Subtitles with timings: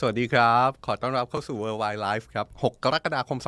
[0.00, 3.38] สวัสดีครับ ขอต้อนรับเข้าสู่ Worldwide Life ครับ 6 กรกฎาคม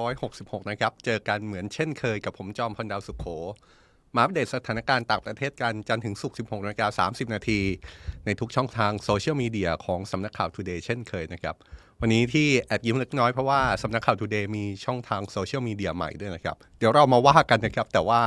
[0.00, 3.26] 2566 นะครับ เจอกันเหมือนเช่นเคยกับผมจอมพลดาวสุขโข
[4.14, 7.60] มาอัปเดตสถานการณ์ต่างประเทศกันจันถึงศุก16นาฬิกา30 นาที
[8.26, 11.56] ในทุกช่องทางโซเชียลมีเดียของสำนักข่าว Today เช่นเคยนะครับ
[12.00, 18.22] วันนี้ที่แอบยิ้มเล็กน้อยเพราะว่าสำนักข่าว Today มีช่องทางโซเชียลมีเดียใหม่ด้วยนะครับ เดี๋ยวเรามาว่ากันนะครับ แต่ว่า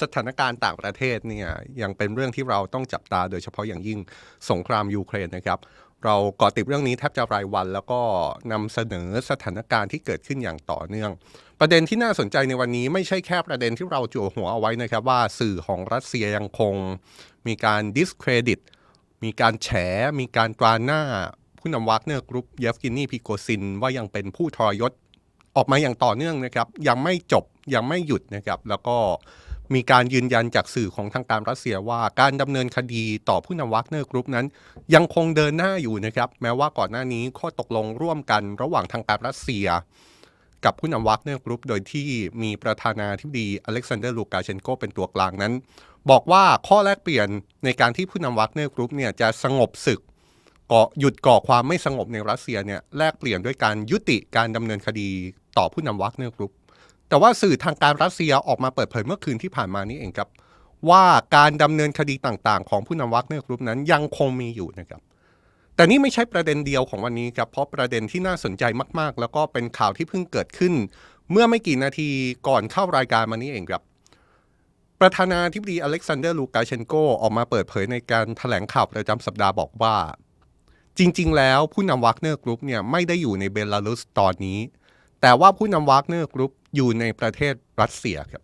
[0.00, 1.48] สถานการณ์ต่างประเทศเนี่ย
[1.82, 3.98] ยังเป็นเรื่องที่เราต้องจับตาโดยเฉพาะอย่างยิ่ง
[4.50, 5.60] สงครามยูเครนนะครับ
[6.04, 8.00] เราเกาะติดเรื่องนี้แทบจะรายวัน แล้วก็
[8.52, 11.10] นำเสนอสถานการณ์ที่เกิดขึ้นอย่างต่อเนื่อง
[11.60, 16.74] ประเด็นที่น่าสนใจในวันนี้ไม่ใช่แค่ประเด็นที่เราจั่วหัวเอาไว้นะครับว่าสื่อของรัสเซียยังคง
[17.46, 18.60] มีการ discredit
[19.24, 19.68] มีการแฉ
[20.20, 21.02] มีการตราหน้า
[21.58, 24.92] ผู้นำวักเนอร์กรุ๊ปเยฟเกนี พริโกซิน ว่ายังเป็นผู้ทรยศ
[25.56, 27.44] ออกมาอย่างต่อเนื่องนะครับ ยังไม่จบ
[27.74, 28.96] ยังไม่หยุดนะครับ แล้วก็
[29.74, 34.46] มีการยืนยันจากสื่อของทางการรัสเซียว่าการดำเนินคดีต่อผู้นำวักเนอร์กรุ๊ปนั้น
[34.94, 39.66] ยังคงเดินหน้าอยู่นะครับ แม้ว่าก่อนหน้านี้ข้อตกลงร่วมกันระหว่างทางการรัสเซีย
[40.64, 42.08] กับผู้นำวักเนอร์กรุ๊ปโดยที่
[42.42, 45.52] มีประธานาธิบดีอเล็กซานเดอร์ลูกาเชนโกเป็นตัวกลางนั้น
[46.10, 47.28] บอกว่าข้อแลกเปลี่ยน
[47.64, 50.00] ในการที่ผู้นำวักเนอร์กรุ๊ปเนี่ยจะสงบศึก
[50.72, 55.08] ก่อหยุดก่อความไม่สงบในรัสเซียเนี่ยแลกเปลี่ยนด้วยการยุติการดำเนินคดี
[55.58, 56.52] ต่อผู้นำวักเนอร์กรุ๊ป
[57.12, 60.28] แต่ว่าสื่อทางการรัสเซียออกมาเปิดเผยเมื่อคืนที่ผ่านมานี้เองครับ
[60.90, 61.04] ว่า
[61.36, 65.00] การดำเนินคดีต่างๆ ของผู้นำวักเนอร์กรุ๊ปนั้นยังคงมีอยู่นะครับ
[65.76, 68.64] แต่นี่ไม่ใช่ประเด็นเดียวของวันนี้ครับเพราะประเด็นที่น่าสนใจ
[68.98, 70.74] มากๆ แล้วก็เป็นข่าวที่เพิ่งเกิดขึ้น
[71.30, 72.08] เมื่อไม่กี่นาที
[72.48, 73.82] ก่อนเข้ารายการมานี้เองครับ
[75.00, 79.96] ประธานาธิบดีอเล็กซานเดอร์ลูกาเชนโกออกมาเปิดเผยในการถแถลงข่าวประจำสัปดาห์บอกว่า
[80.98, 84.58] จริง ๆ แล้วผู้นำวักเนอร์กรุ๊ปเนี่ยไม่ได้อยู่ในเบลารุสตอนนี้
[85.22, 88.42] แต่ว่าผู้นำวักเนอร์กรุ๊ปอยู่ในประเทศรัสเซียครับ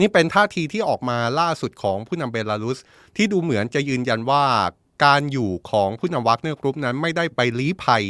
[0.00, 2.78] นี่เป็นท่าทีที่ออกมาล่าสุดของผู้นำเบลารุส
[3.16, 4.44] ที่ดูเหมือนจะยืนยันว่า
[5.04, 8.02] การอยู่ของผู้นำวักเนอร์กรุ๊ปนั้นไม่ได้ไปลี้ภัย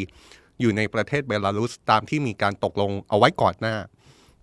[0.61, 3.77] อยู่ในประเทศเบลารุสตามที่มีการตกลงเอาไว้ก่อนหน้า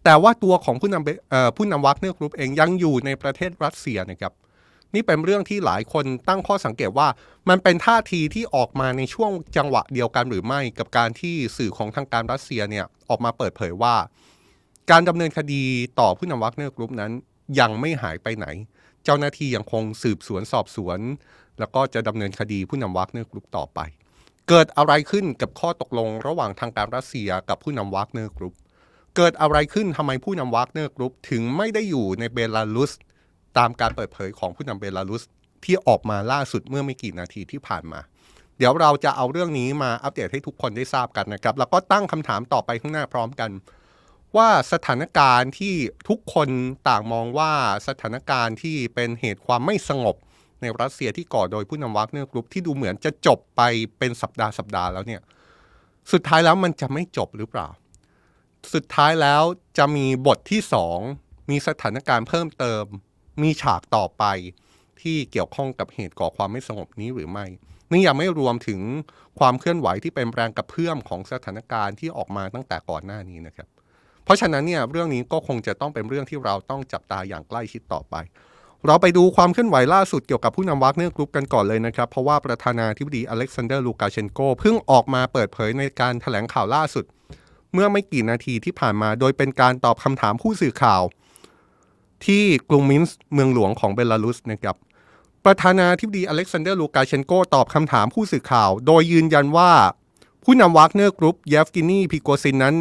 [0.03, 1.09] แต่ว่าตัวของผู้นำเบ
[1.57, 4.33] ผู้นำวักเนอร์กรุ๊ปเองยังอยู่ในประเทศรัสเซียนะครับ
[4.95, 7.07] นี่เป็นเรื่องที่หลายคนตั้งข้อสังเกตว่า
[7.49, 13.95] มันเป็นท่าทีที่ออกมาในช่วงจังหวะเดียวกันหรือไม่กับการที่สื่อของทางการรัสเซียเนี่ยออกมาเปิดเผยว่า
[14.91, 15.63] การดำเนินคดี
[15.99, 17.11] ต่อผู้นำวักเนอร์กรุ๊ปนั้น
[17.59, 18.47] ยังไม่หายไปไหน
[19.03, 20.99] เจ้าหน้าที่ยังคงสืบสวนสอบสวน
[21.59, 23.79] แล้วก็จะดำเนินคดีผู้นำวักเนอร์กรุ๊ปต่อไป
[24.49, 28.55] เกิดอะไรขึ้นกับข้อตกลงระหว่างทางการรัสเซียกับผู้นำวักเนอร์กรุ๊ป
[29.15, 32.91] เกิดอะไรขึ้นทำไมผู้นำวักเนอร์กรุ๊ปถึงไม่ได้อยู่ในเบลารุส
[33.57, 35.23] ตามการเปิดเผยของผู้นำเบลารุส
[35.65, 37.99] ที่ออกมาล่าสุดเมื่อไม่กี่นาทีที่ผ่านมา
[38.57, 43.51] เดี๋ยวเราจะเอาเรื่องนี้มาอัปเดตให้ทุกคนได้ทราบกันนะครับ แล้วก็ตั้งคำถามต่อไปข้างหน้าพร้อมกัน
[44.37, 45.75] ว่าสถานการณ์ที่
[46.09, 46.49] ทุกคน
[46.89, 47.51] ต่างมองว่า
[47.87, 50.15] สถานการณ์ที่เป็นเหตุความไม่สงบ
[50.61, 53.61] ในรัสเซียที่ก่อโดยผู้นำวักเนอร์กรุ๊ปที่ดูเหมือนจะจบไป
[53.99, 55.21] เป็นสัปดาห์สัปดาห์แล้วเนี่ย
[56.11, 57.67] สุดท้ายแล้วมันจะไม่จบหรือเปล่า
[58.73, 59.43] สุดท้ายแล้ว
[59.77, 60.99] จะมีบทที่สอง
[61.49, 62.83] มีสถานการณ์เพิ่มเติม
[63.41, 64.23] มีฉากต่อไป
[65.01, 67.45] ที่เกี่ยวข้องกับเหตุก่อความไม่สงบนี้หรือไม่
[67.91, 68.81] นี่ยังไม่รวมถึง
[69.39, 73.67] ความเคลื่อนไหวที่เป็นแรงกระเพื่อมของสถานการณ์ที่ออกมาตั้งแต่ก่อนหน้านี้นะครับ
[74.23, 78.15] เพราะฉะนั้นเนี่ยเรื่องนี้ก็คงจะต้องเป็นเรื่องที่เราต้องจับตาอย่างใกล้ชิดต่อไป
[78.85, 87.05] เราไปดูความเคลื่อนไหวล่าสุดเกี่ยวกับผู้นำวักเนอร์กรุ๊ปกันก่อนเลยนะครับ เพราะว่าประธานาธิบดีอเล็กซานเดอร์ลูกาเชนโกเพิ่งออกมาเปิดเผยในการแถลงข่าวล่าสุด
[87.73, 91.01] เมื่อไม่กี่นาทีที่ผ่านมา โดยเป็นการตอบคำถามผู้สื่อข่าว
[92.25, 94.75] ที่กรุงมินส์เมืองหลวงของเบลารุสนะครับ
[95.45, 99.71] ประธานาธิบดีอเล็กซานเดอร์ลูกาเชนโกตอบคำถามผู้สื่อข่าว โดยยืนยันว่า
[100.43, 102.75] ผู้นำวักเนอร์กรุ๊ปเยฟกินีพิโกซินนั้น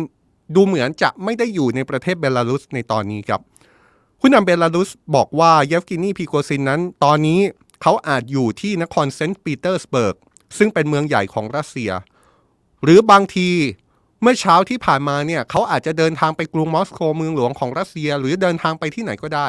[0.55, 3.41] ดูเหมือนจะไม่ได้อยู่ในประเทศเบลารุสในตอนนี้ครับ
[4.21, 7.41] ผู้นำเบลารุสบอกว่าเยฟกินีพิโกซินนั้น ตอนนี้
[7.83, 10.17] เขาอาจอยู่ที่นครเซนต์ปีเตอร์สเบิร์ก
[10.59, 11.91] ซึ่งเป็นเมืองใหญ่ของรัสเซีย
[12.83, 13.49] หรือบางที
[14.23, 19.49] เมื่อเช้าที่ผ่านมาเนี่ยเขาอาจจะเดินทางไปกรุงมอสโกเมืองหลวงของรัสเซีย หรือเดินทางไปที่ไหนก็ได้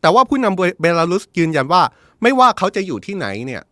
[0.00, 1.82] แต่ว่าผู้นำเบลารุสยืนยันว่า
[2.22, 3.62] ไม่ว่าเขาจะอยู่ที่ไหนเนี่ย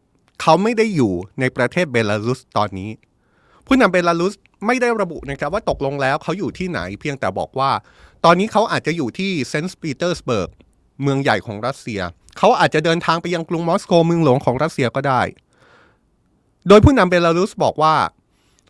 [0.41, 2.91] เขาไม่ได้อยู่ในประเทศเบลารุสตอนนี้
[3.67, 4.35] ผู้นำเบลารุส
[4.67, 7.71] ไม่ได้ระบุนะครับว่าตกลงแล้วเขาอยู่ที่ไหน เพียงแต่บอกว่า
[8.25, 10.51] ตอนนี้เขาอาจจะอยู่ที่เซนต์ปีเตอร์สเบิร์ก
[11.03, 12.01] เมืองใหญ่ของรัสเซีย
[12.39, 15.23] เขาอาจจะเดินทางไปยังกรุงมอสโกเมืองหลวงของรัสเซียก็ได้
[16.69, 17.95] โดยผู้นำเบลารุสบอกว่า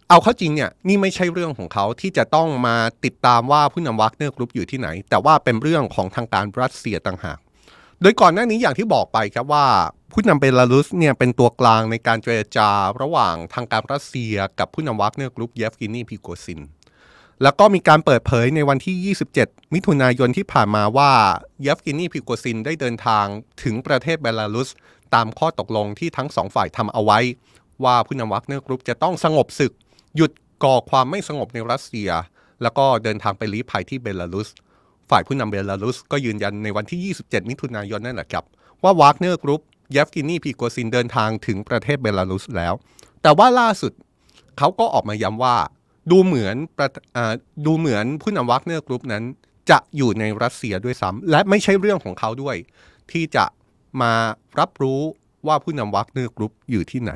[0.08, 7.38] เอาเข้าจริงเนี่ยนี่ไม่ใช่เรื่องของเขาที่จะต้องมาติดตามว่าผู้นำวักเนอร์กรุ๊ปอยู่ที่ไหน แต่ว่าเป็นเรื่องของทางการรัสเซียต่างหาก
[8.02, 9.66] โดยก่อนหน้านี้อย่างที่บอกไปครับว่า
[10.12, 12.68] ผู้นำเบลารุสเนี่ยเป็นตัวกลางในการเจรจา
[13.02, 16.60] ระหว่างทางการรัสเซีย กับผู้นำวักเนอร์กรุ๊ปเยฟกินีพิโกซิน
[17.42, 21.10] แล้วก็มีการเปิดเผยในวันที่ 27 มิถุนายนที่ผ่านมาว่า
[21.62, 23.26] เยฟกินีพิโกซินได้เดินทาง
[23.62, 24.70] ถึงประเทศเบลารุส
[25.14, 27.18] ตามข้อตกลงที่ทั้งสองฝ่ายทำเอาไว้
[27.84, 29.72] ว่าผู้นำวักเนอร์กรุ๊ปจะต้องสงบศึก
[30.16, 30.30] หยุด
[30.64, 32.10] ก่อความไม่สงบในรัสเซีย
[32.62, 34.48] แล้วก็เดินทางไปลี้ภัยที่เบลารุส
[35.10, 38.44] ฝ่ายผู้นำเบลารุสก็ยืนยันในวันที่ 27 มิถุนายนนั่นแหละครับ
[38.82, 39.62] ว่าวากเนอร์กรุ๊ป
[39.92, 42.74] เยฟกินีพีโกซินเดินทางถึงประเทศเบลารุสแล้ว
[43.22, 43.92] แต่ว่าล่าสุด
[44.58, 45.56] เขาก็ออกมาย้ำว่า
[46.10, 46.56] ดูเหมือน
[47.66, 49.24] ดูเหมือนผู้นำวากเนอร์กรุ๊ปนั้น
[49.70, 52.56] จะอยู่ในรัสเซียด้วยซ้ำและไม่ใช่เรื่องของเขาด้วย
[53.12, 53.44] ที่จะ
[54.00, 54.12] มา
[54.60, 55.00] รับรู้
[55.46, 57.12] ว่าผู้นำวากเนอร์กรุ๊ปอยู่ที่ไหน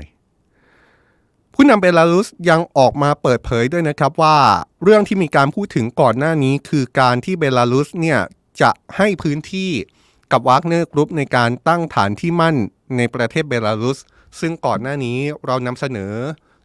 [1.60, 4.38] ผู้นำเบลารุสยังออกมาเปิดเผยด้วยนะครับว่า
[4.82, 8.20] เรื่องที่มีการพูดถึงก่อนหน้านี้ คือการที่เบลารุสเนี่ย
[8.62, 9.70] จะให้พื้นที่
[10.32, 12.56] กับวากเนอร์กรุ๊ปในการตั้งฐานที่มั่น
[12.96, 13.98] ในประเทศเบลารุส
[14.40, 16.12] ซึ่งก่อนหน้านี้เรานำเสนอ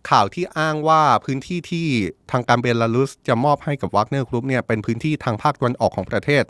[0.09, 1.87] ข่าวที่อ้างว่าพื้นที่ที่
[2.31, 6.43] ทางการเบลารุสจะมอบให้กับวากเนอร์กรุ๊ปเนี่ยเป็นพื้นที่ทางภาคตะวันออกของประเทศ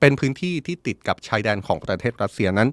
[0.00, 2.68] เป็นพื้นที่ที่ติดกับชายแดนของประเทศรัสเซียนั้น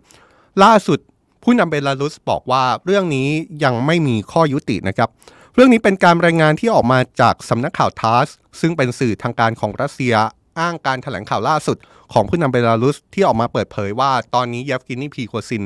[0.64, 1.00] ล่าสุด
[1.44, 3.30] ผู้นำเบลารุสบอกว่าเรื่องนี้
[3.64, 5.10] ยังไม่มีข้อยุตินะครับ
[5.56, 8.28] เรื่องนี้เป็นการรายงานที่ออกมาจากสำนักข่าวทาส
[8.60, 10.14] ซึ่งเป็นสื่อทางการของรัสเซีย
[10.60, 11.78] อ้างการแถลงข่าวล่าสุด
[12.14, 15.64] ของผู้นำเบลารุสที่ออกมาเปิดเผยว่า ตอนนี้เยฟกินีพีโคซิน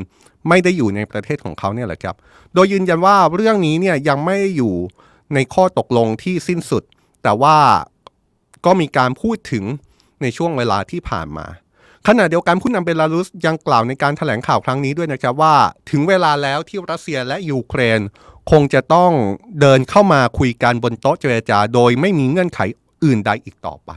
[0.48, 2.16] ไม่ได้อยู่ในประเทศของเขาเนี่ยแหละครับ
[2.54, 4.74] โดยยืนยันว่าเรื่องนี้เนี่ยยังไม่อยู่
[5.34, 6.84] ในข้อตกลงที่สิ้นสุด
[7.24, 7.58] แต่ว่า
[8.66, 9.64] ก็มีการพูดถึง
[10.22, 11.46] ในช่วงเวลาที่ผ่านมา
[12.10, 15.56] ขณะเดียวกันผู้นำเบลารุสยังกล่าวในการแถลงข่าวครั้งนี้ด้วยนะครับว่า
[15.90, 18.00] ถึงเวลาแล้วที่รัสเซียและยูเครน
[18.52, 19.12] คงจะต้อง
[19.60, 22.60] เดินเข้ามาคุยกันบนโต๊ะเจรจา โดยไม่มีเงื่อนไข
[23.04, 23.92] อื่นใดอีกต่อไป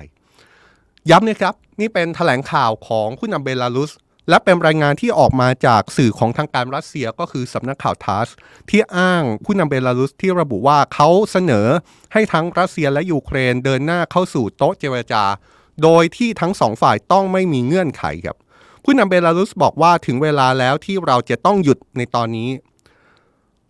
[1.10, 3.92] ย้ำนะครับ นี่เป็นถแถลงข่าวของผู้นำเบลารุส
[4.28, 8.28] และเป็นรายงานที่ออกมาจากสื่อของทางการรัสเซียก็คือสำนักข่าวทาส
[8.70, 11.66] ที่อ้างผู้นำเบลารุสที่ระบุว่าเขาเสนอ
[12.12, 15.24] ให้ทั้งรัสเซียและยูเครนเดินหน้าเข้าสู่โต๊ะเจรจา
[15.82, 18.36] โดยที่ทั้งสองฝ่ายต้องไม่มีเงื่อนไขครับ
[18.84, 22.50] ผู้นำเบลารุสบอกว่าถึงเวลาแล้วที่เราจะต้องหยุดในตอนนี้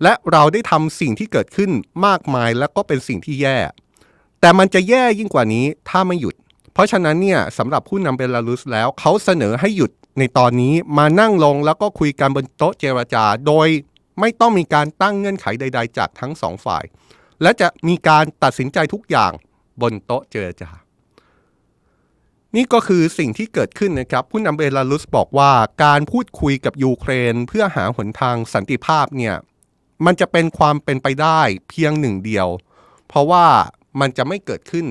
[0.02, 1.70] และเราได้ทำสิ่งที่เกิดขึ้น
[2.06, 3.58] มากมายและก็เป็นสิ่งที่แย่
[4.40, 6.34] แต่มันจะแย่ยิ่งกว่านี้ถ้าไม่หยุด
[6.72, 13.68] เพราะฉะนั้นเนี่ยสำหรับผู้นำเบลารุสแล้วเขาเสนอให้หยุดในตอนนี้มานั่งลงแล้วก็คุยกันบนโต๊ะเจรจา โดย
[14.20, 16.84] ไม่ต้องมีการตั้งเงื่อนไขใด ๆ จากทั้งสองฝ่าย
[17.42, 19.32] และจะมีการตัดสินใจทุกอย่าง
[19.80, 20.70] บนโต๊ะเจรจา
[22.56, 25.52] นี่ก็คือสิ่งที่เกิดขึ้นนะครับ ผู้นำเบลารุสบอกว่า
[25.84, 29.34] การพูดคุยกับยูเครนเพื่อหาหนทางสันติภาพเนี่ย
[30.06, 32.48] มันจะเป็นความเป็นไปได้เพียงหนึ่งเดียว
[33.08, 33.46] เพราะว่า
[34.00, 34.86] มันจะไม่เกิดขึ้น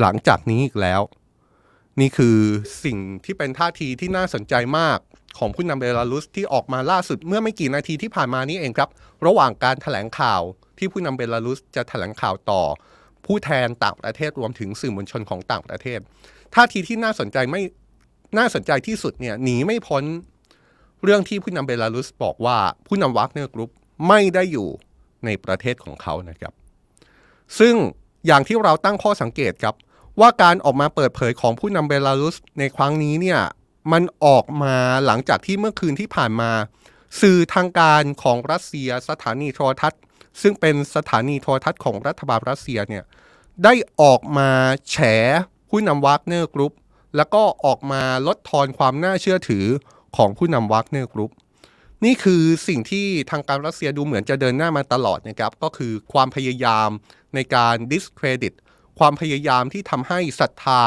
[0.00, 1.00] หลังจากนี้อีกแล้ว
[2.00, 2.38] นี่คือ
[2.84, 4.98] สิ่งที่เป็นท่าทีที่น่าสนใจมาก
[5.38, 8.90] ของผู้นำเบลารุสที่ออกมาล่าสุดเมื่อไม่กี่นาทีที่ผ่านมานี้เองครับ
[9.26, 10.42] ระหว่างการถแถลงข่าว
[10.78, 12.62] ที่ผู้นำเบลารุสจะถแถลงข่าวต่อ
[13.26, 16.00] ผู้แทนต่างประเทศรวมถึงสื่อมวลชนของต่างประเทศ
[16.56, 17.62] ท่าทีที่น่าสนใจไม่
[18.38, 20.04] น่าสนใจที่สุดเนี่ยหนีไม่พ้น
[21.04, 23.70] เรื่องที่ผู้นำเบลารุสบอกว่าผู้นำวัคเนอร์กรุ๊ป
[24.08, 24.68] ไม่ได้อยู่
[25.24, 26.52] ในประเทศของเขานะครับ
[27.58, 27.74] ซึ่ง
[28.26, 29.74] อย่างที่เราตั้งข้อสังเกตครับ
[30.20, 33.40] ว่าการออกมาเปิดเผยของผู้นำเบลารุสในครั้งนี้เนี่ย
[33.92, 34.76] มันออกมา
[35.06, 36.50] หลังจากที่เมื่อคืนที่ผ่านมา
[37.20, 40.02] สื่อทางการของรัสเซียสถานีโทรทัศน์
[40.42, 43.04] ซึ่งเป็นสถานีโทรทัศน์ของรัฐบาลรัสเซียเนี่ย
[43.64, 44.50] ได้ออกมา
[44.90, 44.96] แฉ
[45.70, 46.72] ผู้นำวากเนอร์กรุ๊ป
[47.16, 49.66] แล้วก็ออกมาลดทอนความน่าเชื่อถือ
[50.16, 51.32] ของผู้นำวากเนอร์กรุ๊ป
[52.04, 56.88] นี่คือสิ่งที่ทางการรัสเซียดูเหมือนจะเดินหน้ามาตลอดนะครับ ก็คือความพยายาม
[57.34, 58.54] ในการ discredit
[58.98, 60.82] ความพยายามที่ทำให้ศรัทธา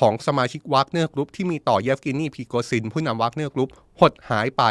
[0.00, 4.62] ของสมาชิกวัคเนอร์กรุ๊ปที่มีต่อเยฟกินีพีโกซิน ผู้นำวัคเนอร์กรุ๊ปหดหายไป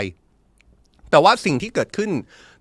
[1.09, 2.11] แต่ว่าสิ่งที่เกิดขึ้น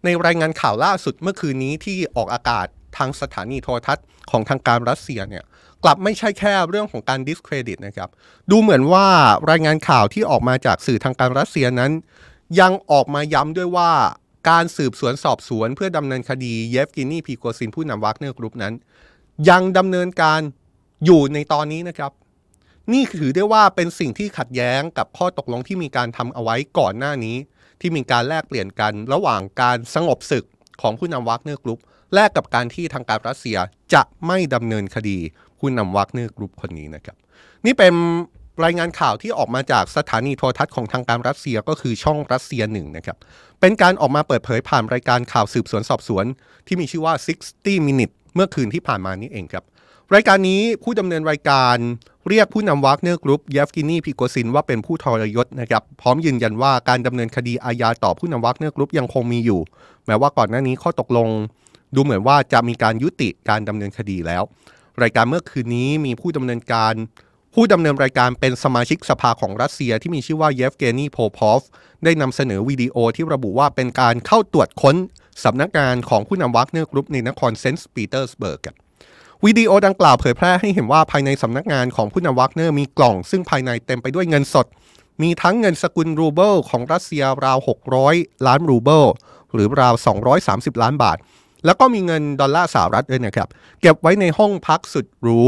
[0.04, 5.44] ในรายงานข่าวล่าสุดเมื่อคืนนี้ที่ออกอากาศทางสถานีโทรทัศน์ของทางการรัสเซียเนี่ย
[5.84, 8.10] กลับไม่ใช่แค่เรื่องของการ discredit นะครับ
[8.50, 9.06] ดูเหมือนว่า
[9.50, 11.92] รายงานข่าวที่ออกมาจากสื่อทางการรัสเซียนั้น
[12.60, 13.90] ยังออกมาย้ำด้วยว่า
[14.50, 18.74] การสืบสวนสอบสวนเพื่อดำเนินคดีเยฟกินีพีโกซินผู้นำวัคเนอร์กรุ๊ปนั้น
[19.48, 20.40] ยังดำเนินการ
[21.04, 22.12] อยู่ในตอนนี้นะครับ
[22.92, 27.36] นี่ถือได้ว่าเป็นสิ่งที่ขัดแย้งกับข้อตกลงที่มีการทำเอาไว้ก่อนหน้านี้
[27.80, 30.44] ที่มีการแลกเปลี่ยนกันระหว่างการสงบศึก
[30.82, 31.80] ของผู้นำวัคเนอร์กรุ๊ป
[32.14, 33.58] แลกกับการที่ทางการรัสเซีย
[33.94, 35.18] จะไม่ดำเนินคดี
[35.58, 37.16] ผู้นำวัคเนอร์กรุ๊ปคนนี้นะครับ
[37.66, 37.94] นี่เป็น
[38.64, 43.16] รายงานข่าวที่ออกมาจากสถานีโทรทัศน์ของทางการรัสเซียก็คือช่องรัสเซียหนึ่งนะครับ
[43.60, 46.24] เป็นการออกมาเปิดเผยผ่านรายการข่าวสืบสวนสอบสวน
[46.66, 47.14] ที่มีชื่อว่า
[47.50, 49.64] 60 minutes เมื่อคืนที่ผ่านมานี้เองครับ
[50.14, 51.76] รายการนี้ผู้ดำเนินรายการ
[52.28, 59.60] เรียกผู้นำวากเนอร์กรุ๊ปเยฟกินีพิโกซินว่าเป็นผู้ทรยศนะครับ พร้อมยืนยันว่าการดำเนินคดีอาญาต่อผู้นำวากเนอร์กรุ๊ปยังคงมีอยู่
[60.06, 61.28] แม้ว่าก่อนหน้านี้ข้อตกลง
[61.94, 64.42] ดูเหมือนว่าจะมีการยุติการดำเนินคดีแล้ว
[65.02, 66.94] รายการเมื่อคืนนี้มีผู้ดำเนินการ
[67.54, 71.62] ผู้ดำเนินรายการเป็นสมาชิกสภาของรัสเซียที่มีชื่อว่าเยฟเกนีโพพอฟ
[72.04, 74.96] ได้นำเสนอวิดีโอที่ระบุว่าเป็นการเข้าตรวจค้น
[75.44, 78.60] สำนักงานของผู้นำวักเนอร์กรุ๊ปในนครเซนต์ปีเตอร์สเบิร์ก
[79.44, 84.66] วิดีโอดังกล่าวเผยแพร่ให้เห็นว่าภายในสำนักงานของผู้นำวักเนอร์มีกล่องซึ่งภายในเต็มไปด้วยเงินสด
[85.22, 87.58] มีทั้งเงินสกุลรูเบิลของรัสเซียราว
[88.02, 89.04] 600 ล้านรูเบิล
[89.52, 89.94] หรือราว
[90.38, 91.18] 230 ล้านบาท
[91.66, 93.48] แล้วก็มีเงินดอลลาร์สหรัฐด้วยนะครับ
[93.80, 95.40] เก็บไว้ในห้องพักสุดหรู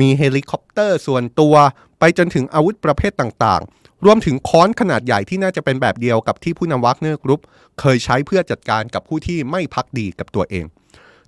[0.00, 1.54] มีเฮลิคอปเตอร์ส่วนตัว
[1.98, 7.40] ไปจนถึงอาวุธประเภทต่างๆ รวมถึงค้อนขนาดใหญ่ที่น่าจะเป็นแบบเดียวกับที่ผู้นำวักเนอร์กรุ๊ป
[7.80, 10.64] เคยใช้เพื่อจัดการกับผู้ที่ไม่ภักดีกับตัวเอง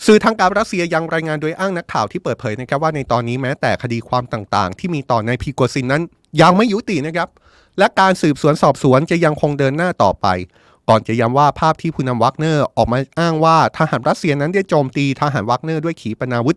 [0.07, 6.03] สื่อทางการรัสเซียยังรายงานโดยอ้างนักข่าวที่เปิดเผยนะครับว่าในตอนนี้แม้แต่คดีความต่างๆ ที่มีต่อนายพริโกซินนั้น
[6.43, 7.29] ยังไม่ยุตินะครับ
[7.79, 10.27] และการสืบสวนสอบสวนจะยังคงเดินหน้าต่อไป
[10.89, 16.57] ก่อนจะย้ำว่าภาพที่ผู้นำวักเนอร์ออกมาอ้างว่าทหารรัสเซียนั้นได้โจมตีทหารวักเนอร์ด้วยขีปนาวุธ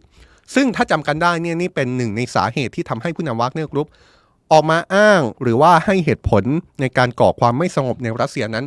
[0.56, 3.88] ซึ่งถ้าจำกันได้เนี่ยนี่เป็นหนึ่งในสาเหตุที่ทำให้ผู้นำวักเนอร์กรุ๊ป
[4.52, 6.44] ออกมาอ้างหรือว่าให้เหตุผล
[6.82, 8.66] ในการก่อความไม่สงบในรัสเซียนั้น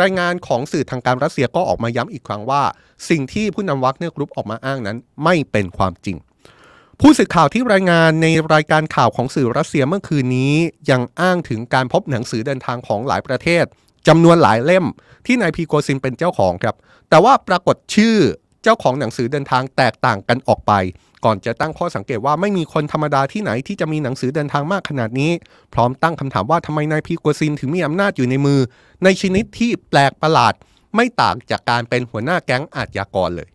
[0.00, 2.62] รายงานของสื่อทางการรัสเซียก็ออกมาย้ำอีกครั้งว่า
[3.08, 6.16] สิ่งที่ผู้นำวักเนอร์กรุ๊ปออกมาอ้างนั้นไม่เป็นความจริง
[7.00, 10.54] ผู้สื่อข่าวที่รายงานในรายการข่าวของสื่อรัสเซียเมื่อคืนนี้
[10.90, 13.64] ยังอ้างถึงการพบหนังสือเดินทางของหลายประเทศ
[14.08, 14.84] จำนวนหลายเล่ม
[15.26, 16.76] ที่นายพีโกซินเป็นเจ้าของครับ
[17.10, 18.16] แต่ว่าปรากฏชื่อ
[18.62, 20.72] เจ้าของหนังสือเดินทางแตกต่างกันออกไป
[21.24, 25.30] ก่อนจะตั้งข้อสังเกตว่าไม่มีคนธรรมดาที่ไหนที่จะมีหนังสือเดินทางมากขนาดนี้
[25.74, 28.60] พร้อมตั้งคำถามว่าทำไมนายพีโกซินถึงมีอำนาจอยู่ในมือ
[29.04, 30.54] ในชนิดที่แปลกประหลาด
[30.94, 33.48] ไม่ต่างจากการเป็นหัวหน้าแก๊งอาชญากรเลย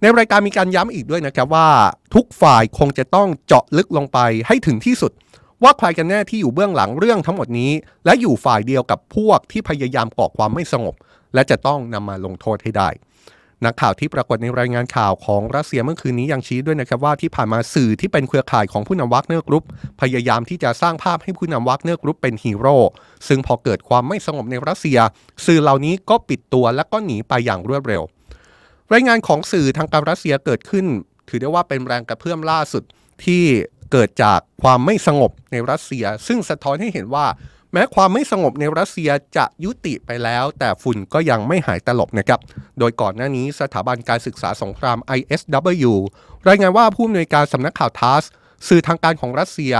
[0.00, 1.68] ในรายการมีการย้ำอีกด้วยนะครับว่า
[2.14, 5.12] ทุกฝ่ายคงจะต้องเจาะลึกลงไปให้ถึงที่สุด
[5.62, 7.72] ว่าใครกันแน่ที่อยู่เบื้องหลังเรื่องทั้งหมดนี้
[8.04, 10.94] และอยู่ฝ่ายเดียวกับพวกที่พยายามก่อความไม่สงบ
[11.34, 12.88] และจะต้องนำมาลงโทษให้ได้
[13.64, 19.64] นักข่าวที่ปรากฏในรายงานข่าวของรัสเซียเมื่อคืนนี้ยังชี้ด้วยนะครับว่าที่ผ่านมาสื่อที่เป็นเครือข่ายของผู้นำวักเนอร์กรุ๊ป
[20.00, 22.76] พยายามที่จะสร้างภาพให้ผู้นำวักเนอร์กรุ๊ปเป็นฮีโร่
[23.28, 24.98] ซึ่งพอเกิดความไม่สงบในรัสเซีย
[25.46, 28.02] สื่อเหล่านี้ก็ปิดตัวและก็หนีไปอย่างรวดเร็ว
[28.92, 30.86] รายงานของสื่อทางการรัสเซียเกิดขึ้น
[31.28, 32.82] ถือได้ว่าเป็นแรงกระเพื่อมล่าสุด
[33.24, 33.44] ที่
[33.92, 37.26] เกิดจากความไม่สงบในรัสเซีย ซึ่งสะท้อนให้เห็นว่า
[37.72, 42.40] แม้ความไม่สงบในรัสเซียจะยุติไปแล้ว แต่ฝุ่นก็ยังไม่หายตลบนะครับ
[42.78, 45.92] โดยก่อนหน้านี้สถาบันการศึกษาสงคราม ISW
[46.48, 48.22] รายงานว่าผู้อำนวยการสำนักข่าวทาส
[48.68, 49.74] สื่อทางการของรัสเซีย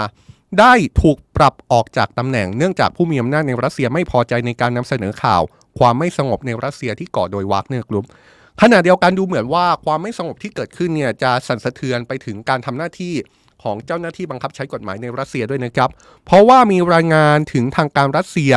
[0.61, 5.43] ได้ถูกปลดออกจากตำแหน่งเนื่องจากผู้มีอำนาจในรัสเซียไม่พอใจในการนำเสนอข่าว
[5.79, 8.07] ความไม่สงบในรัสเซียที่ก่อโดยวากเนอร์กรุ๊ป
[8.63, 13.15] ขณะเดียวกันดูเหมือนว่าความไม่สงบที่เกิดขึ้นเนี่ยจะสั่นสะเทือนไปถึงการทำหน้าที่
[13.65, 15.91] ของเจ้าหน้าที่บังคับใช้กฎหมายในรัสเซียด้วยนะครับ
[16.25, 18.53] เพราะว่ามีรายงานถึงทางการรัสเซีย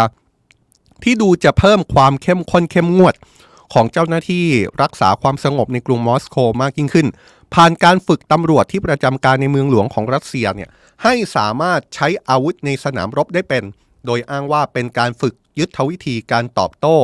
[1.04, 3.16] ที่ดูจะเพิ่มความเข้มข้นเข้มงวด
[3.74, 4.46] ของเจ้าหน้าที่
[4.82, 7.08] รักษาความสงบในกรุงมอสโกมากยิ่งขึ้น
[7.54, 10.70] ผ่านการฝึกตำรวจที่ประจำการในเมืองหลวงของรัสเซียเนี่ย
[11.04, 13.64] ให้สามารถใช้อาวุธในสนามรบได้เป็น
[14.06, 16.98] โดยอ้างว่าเป็นการฝึกยุทธวิธีการตอบโต้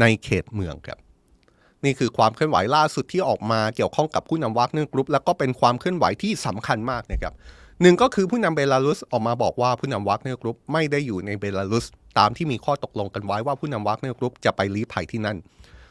[0.00, 0.98] ในเขตเมืองครับ
[1.84, 7.34] นี่คือความเคลื่อนไหวล่าสุดที่ออกมาเกี่ยวข้องกับผู้นำวักเนอร์กรุ๊ปแล้วก็เป็นความเคลื่อนไหวที่สำคัญมากนะครับ
[7.82, 11.86] หนึ่งก็คือผู้นำเบลารุสออกมาบอกว่าผู้นำวักเนอร์กรุ๊ปไม่ได้อยู่ในเบลารุส
[12.18, 15.36] ตามที่มีข้อตกลงกันไว้ว่าผู้นำวักเนอร์กรุ๊ปจะไปลี้ภัยที่นั่น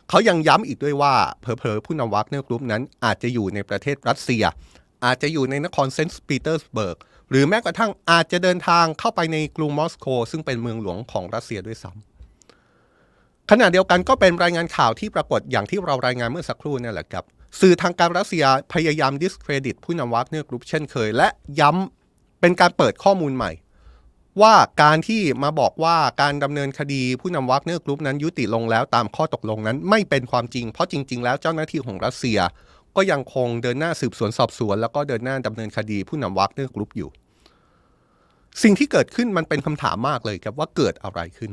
[0.09, 4.43] เขายังย้ำอีกด้วยว่าเผลอเผลอๆผู้นำวักเนอร์กรุ๊ปนั้นอาจจะอยู่ในประเทศรัสเซีย
[5.05, 6.97] อาจจะอยู่ในนครเซนต์ปีเตอร์สเบิร์ก
[7.29, 12.10] หรือแม้กระทั่งอาจจะเดินทางเข้าไปในกรุงมอสโกซึ่งเป็นเมืองหลวงของรัสเซียด้วยซ้ำ
[13.49, 17.25] ขณะเดียวกันก็เป็นรายงานข่าวที่ปรากฏอย่างที่เรารายงานเมื่อสักครู่นี่แหละครับ
[17.59, 21.27] สื่อทางการรัสเซียพยายามดิสเครดิตผู้นำวักเนอร์กรุ๊ปเช่นเคย และ
[21.59, 23.51] ย้ำเป็นการเปิดข้อมูลใหม่
[24.41, 32.39] ว่าการที่มาบอกว่าการดำเนินคดีผู้นำวักเนอร์กรุ๊ปนั้นยุติลงแล้วตามข้อตกลงนั้นไม่เป็นความจริง เพราะจริง ๆ แล้วเจ้าหน้าที่ของรัสเซีย
[32.95, 37.09] ก็ยังคงเดินหน้าสืบสวนสอบสวน แล้วก็เดินหน้าดำเนินคดีผู้นำวักเนอร์กรุ๊ปอยู่
[38.63, 41.51] สิ่งที่เกิดขึ้นมันเป็นคำถามมากเลยครับว่าเกิดอะไรขึ้น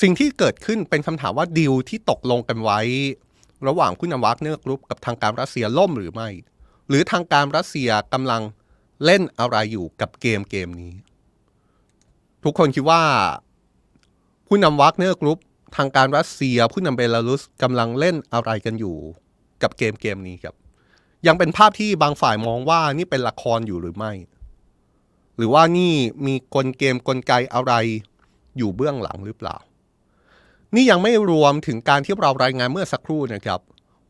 [0.00, 2.80] สิ่งที่เกิดขึ้นเป็นคำถามว่าดีลที่ตกลงกันไว้
[3.66, 6.28] ระหว่างผู้นำวักเนอร์กรุ๊ปกับทางการรัสเซียล่มหรือไม่
[6.88, 8.42] หรือทางการรัสเซียกำลัง
[9.04, 10.92] เล่นอะไรอยู่กับเกมเกมนี้
[12.44, 13.02] ทุกคนคิดว่า
[14.48, 15.38] ผู้นำวักเนอร์กรุ๊ป
[15.76, 18.96] ทางการรัสเซียผู้นำเบลารุสกำลังเล่นอะไรกันอยู่
[19.62, 20.54] กับเกมเกมนี้ครับ
[21.26, 24.12] ยังเป็นภาพที่บางฝ่ายมองว่านี่เป็นละครอยู่หรือไม่
[25.36, 25.92] หรือว่านี่
[26.26, 27.72] มีกลเกมกลไกอะไร
[28.58, 29.56] อยู่เบื้องหลังหรือเปล่า
[30.74, 33.60] นี่ยังไม่รวมถึงการที่เรารายงานเมื่อสักครู่นะครับ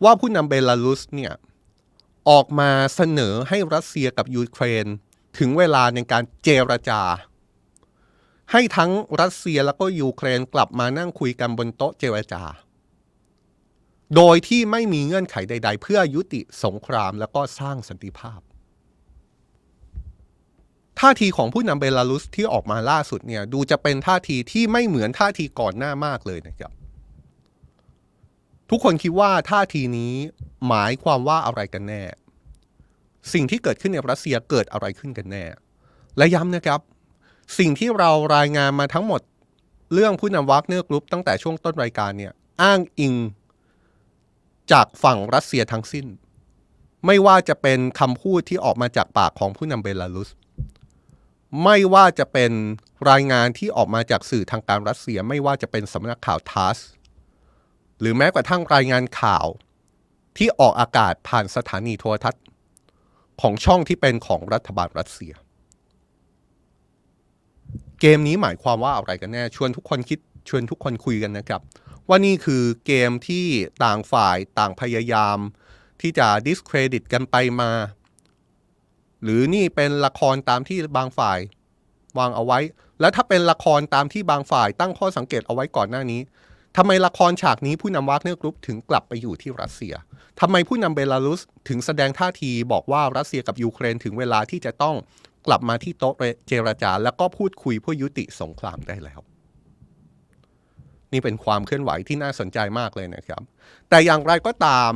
[0.04, 1.32] ว่าผู้นำเบลารุสเนี่ย
[2.30, 4.86] ออกมาเสนอให้รัสเซียกับยูเครน
[5.38, 7.02] ถึงเวลาในการเจรจา
[8.52, 8.90] ให้ทั้ง
[9.20, 12.42] รัสเซียแล้วก็ยูเครนกลับมานั่งคุยกันบนโต๊ะเจรจา
[14.16, 18.40] โดยที่ไม่มีเงื่อนไขใด ๆ เพื่อยุติสงครามแล้วก็สร้างสันติภาพ
[21.00, 26.72] ท่าทีของผู้นำเบลารุสที่ออกมาล่าสุดเนี่ยดูจะเป็นท่าทีที่ไม่เหมือนท่าทีก่อนหน้ามากเลยนะครับ
[28.70, 30.14] ทุกคนคิดว่าท่าทีนี้
[30.68, 32.02] หมายความว่าอะไรกันแน่
[33.32, 35.44] สิ่งที่เกิดขึ้นในรัสเซียเกิดอะไรขึ้นกันแน่
[36.16, 36.80] และย้ำนะครับ
[37.58, 39.20] สิ่งที่เรารายงานมาทั้งหมด
[39.92, 42.32] เรื่องผู้นำวากเนอร์กรุ๊ปตั้งแต่ช่วงต้นรายการเนี่ย
[42.62, 43.14] อ้างอิง
[44.72, 46.06] จากฝั่งรัสเซียทั้งสิ้น
[47.06, 50.30] ไม่ว่าจะเป็นคำพูดที่ออกมาจากปากของผู้นำเบลารุส
[51.62, 52.52] ไม่ว่าจะเป็น
[53.10, 56.78] รายงานที่ออกมาจากสื่อทางการรัสเซีย ไม่ว่าจะเป็นสำนักข่าวทัส
[58.00, 59.46] หรือแม้กระทั่งรายงานข่าว
[60.36, 62.44] ที่ออกอากาศผ่านสถานีโทรทัศน์
[63.40, 65.32] ของช่องที่เป็นของรัฐบาลรัสเซีย
[68.00, 70.18] เกมนี้หมายความว่าอะไรกันแน่ชวนทุกคนคิด
[70.48, 71.60] ชวนทุกคนคุยกันนะครับ
[72.08, 73.46] ว่านี่คือเกมที่
[73.84, 75.38] ต่างฝ่ายต่างพยายาม
[76.00, 77.70] ที่จะ discredit กันไปมา
[79.24, 81.38] หรือนี่เป็นละครตามที่บางฝ่าย
[82.18, 82.58] วางเอาไว้
[83.00, 86.20] แล้วถ้าเป็นละครตามที่บางฝ่ายตั้งข้อสังเกตเอาไว้ก่อนหน้านี้
[86.76, 89.94] ทำไมละครฉากนี้ผู้นำวากเนอร์กรุ๊ปถึงกลับไปอยู่ที่รัสเซีย
[90.40, 94.96] ทำไมผู้นำเบลารุสถึงแสดงท่าทีบอกว่ารัสเซียกับยูเครนถึงเวลาที่จะต้อง
[95.46, 96.14] กลับมาที่โต๊ะ
[96.48, 99.20] เจรจา แล้วก็พูดคุยเพื่อยุติสงครามได้แล้ว
[101.12, 103.42] นี่เป็นความเคลื่อนไหวที่น่าสนใจมากเลยนะครับ
[103.88, 104.92] แต่อย่างไรก็ตาม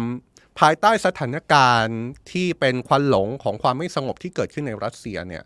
[0.59, 2.01] ภายใต้สถานการณ์
[2.33, 5.43] ที่เป็นควันหลงของความไม่สงบที่เกิดขึ้นในรัสเซียเนี่ย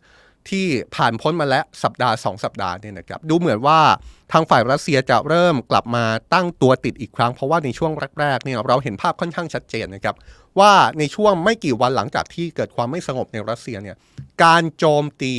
[0.49, 0.67] ที่
[0.97, 3.81] ผ่านพ้นมาแล้วสัปดาห์สองสัปดาห์เนี่ยนะครับดูเหมือนว่า
[4.33, 6.05] ทางฝ่ายรัสเซียจะเริ่มกลับมา
[6.35, 10.17] ตั้งตัวติดอีกครั้ง เพราะว่าในช่วงแรกๆเนี่ยเราเห็นภาพค่อนข้างชัดเจนนะครับ
[10.59, 13.97] ว่าในช่วงไม่กี่วันหลังจากที่เกิดความไม่สงบในรัสเซียเนี่ย
[14.45, 15.35] การโจมตี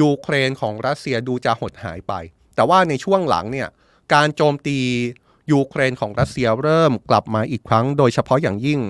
[0.00, 2.12] ยูเครนของรัสเซียดูจะหดหายไป
[2.56, 3.68] แต่ว่าในช่วงหลังเนี่ย
[4.14, 4.78] การโจมตี
[5.52, 8.80] ยูเครนของรัสเซียเริ่มกลับมาอีกครั้ง โดยเฉพาะอย่างยิ่ง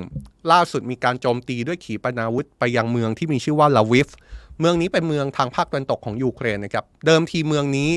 [0.53, 4.09] ล่าสุดมีการโจมตีด้วยขีปนาวุธไปยังเมืองที่มีชื่อว่าลวิฟ
[4.61, 7.91] เมืองนี้เป็นเมืองทางภาคตะวันตกของยูเครนนะครับ เดิมทีเมืองนี้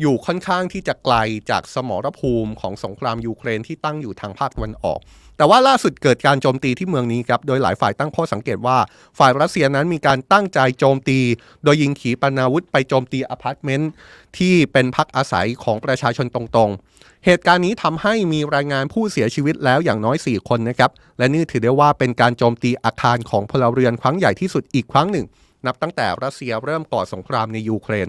[0.00, 1.16] อยู่ค่อนข้างที่จะไกล
[1.50, 5.00] จากสมรภูมิของสงครามยูเครนที่ตั้งอยู่ทางภาคตะวันออก
[5.36, 8.78] แต่ว่าล่าสุดเกิดการโจมตีที่เมืองนี้ครับ โดยหลายฝ่ายตั้งข้อสังเกตว่า
[9.18, 11.18] ฝ่ายรัสเซียนั้นมีการตั้งใจโจมตี
[11.64, 13.90] โดยยิงขีปนาวุธไปโจมตีอพาร์ตเมนต์
[14.38, 25.26] ที่เป็นพักอาศัยของประชาชนตรงๆ เหตุการณ์นี้ทำให้มีรายงานผู้เสียชีวิตแล้วอย่างน้อย 4 คนนะครับ และนี่ถือได้ว่าเป็นการโจมตีอาคารของพลเรือนครั้งใหญ่ที่สุดอีกครั้งหนึ่ง
[25.66, 28.08] นับตั้งแต่รัสเซียเริ่มก่อสงครามในยูเครน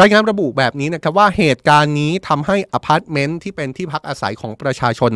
[0.00, 5.12] รายงานระบุแบบนี้นะครับว่าเหตุการณ์นี้ทำให้อพาร์ตเมนต์ที่เป็นที่พักอาศัยของประชาชน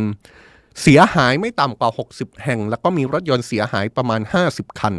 [0.82, 4.94] เสียหายไม่ต่ำกว่า 60 แห่ง แล้วก็มีรถยนต์เสียหายประมาณ 50 คัน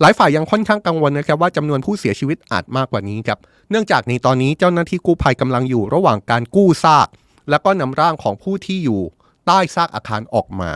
[0.00, 3.38] หลายฝ่ายยังค่อนข้างกังวลนะครับว่าจำนวนผู้เสียชีวิตอาจมากกว่านี้ครับ
[3.70, 7.08] เนื่องจากในตอนนี้เจ้าหน้าที่กู้ภัยกำลังอยู่ระหว่างการกู้ซาก
[7.50, 9.00] แล้วก็นำร่างของผู้ที่อยู่
[9.46, 10.70] ใต้ซากอาคารออกมา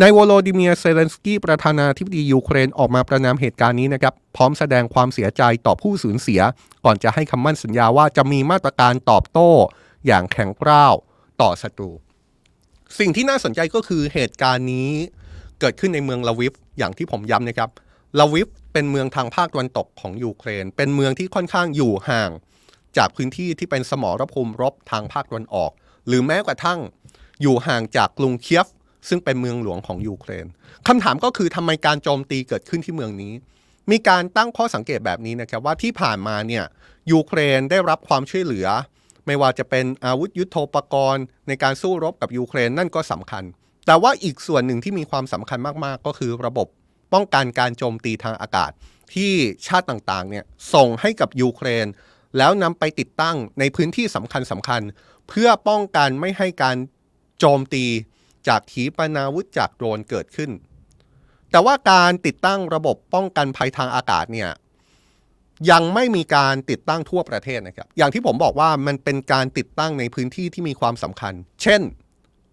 [0.00, 6.40] นายโวโลดิเมียร์ เซเลนสกี้ประธานาธิบดียูเครนออกมาประณามเหตุการณ์นี้นะครับ พร้อมแสดงความเสียใจต่อผู้สูญเสีย
[6.84, 9.50] ก่อนจะให้คำมั่นสัญญาว่าจะมีมาตรการตอบโต้
[10.06, 10.94] อย่างแข็งกร้าว
[11.40, 11.90] ต่อศัตรู
[12.98, 14.90] สิ่งที่น่าสนใจก็คือเหตุการณ์นี้
[15.60, 17.70] เกิดขึ้นในเมืองลวิฟอย่างที่ผมย้ำนะครับ
[18.18, 22.30] ลวิฟเป็นเมืองทางภาคตะวันตกของยูเครน เป็นเมืองที่ค่อนข้างอยู่ห่าง
[22.96, 25.70] จากพื้นที่ที่เป็นสมรภูมิรบทางภาคตะวันออก
[26.06, 26.80] หรือแม้กระทั่ง
[27.42, 28.66] อยู่ห่างจากกรุงเคียฟ
[29.08, 30.46] ซึ่งเป็นเมืองหลวงของยูเครน
[30.86, 33.32] คำถามก็คือทำไมการโจมตีเกิดขึ้นที่เมืองนี้
[33.90, 36.64] มีการตั้งข้อสังเกตแบบนี้นะครับว่าที่ผ่านมาเนี่ย
[37.12, 38.66] ยูเครนได้รับความช่วยเหลือ
[39.28, 43.44] ไม่ว่าจะเป็นอาวุธยุโทโธปกรณ์ ในการสู้รบกับยูเครนนั่นก็สำคัญ
[43.86, 46.66] แต่ว่าอีกส่วนหนึ่งที่มีความสำคัญมากๆ ก็คือระบบ
[47.12, 48.70] ป้องกันการโจมตีทางอากาศ
[49.14, 49.32] ที่
[49.66, 51.86] ชาติต่างๆเนี่ยส่งให้กับยูเครน
[52.38, 54.82] แล้วนำไปติดตั้งในพื้นที่สำคัญสำคัญ
[55.28, 56.76] เพื่อป้องกันไม่ให้การ
[57.38, 57.84] โจมตี
[58.48, 60.50] จากขีปนาวุธจากโดรนเกิดขึ้น
[61.50, 64.50] แต่ว่าการติดตั้งระบบป้องกันภัยทางอากาศเนี่ย
[65.70, 71.82] ยังไม่มีการติดตั้งทั่วประเทศนะครับ อย่างที่ผมบอกว่ามันเป็นการติดตั้งในพื้นที่ที่มีความสำคัญ เช่น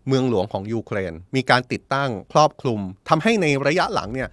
[0.08, 4.30] เมืองหลวงของยูเครน มีการติดตั้งครอบคลุมทำให้ในระยะหลังเนี่ย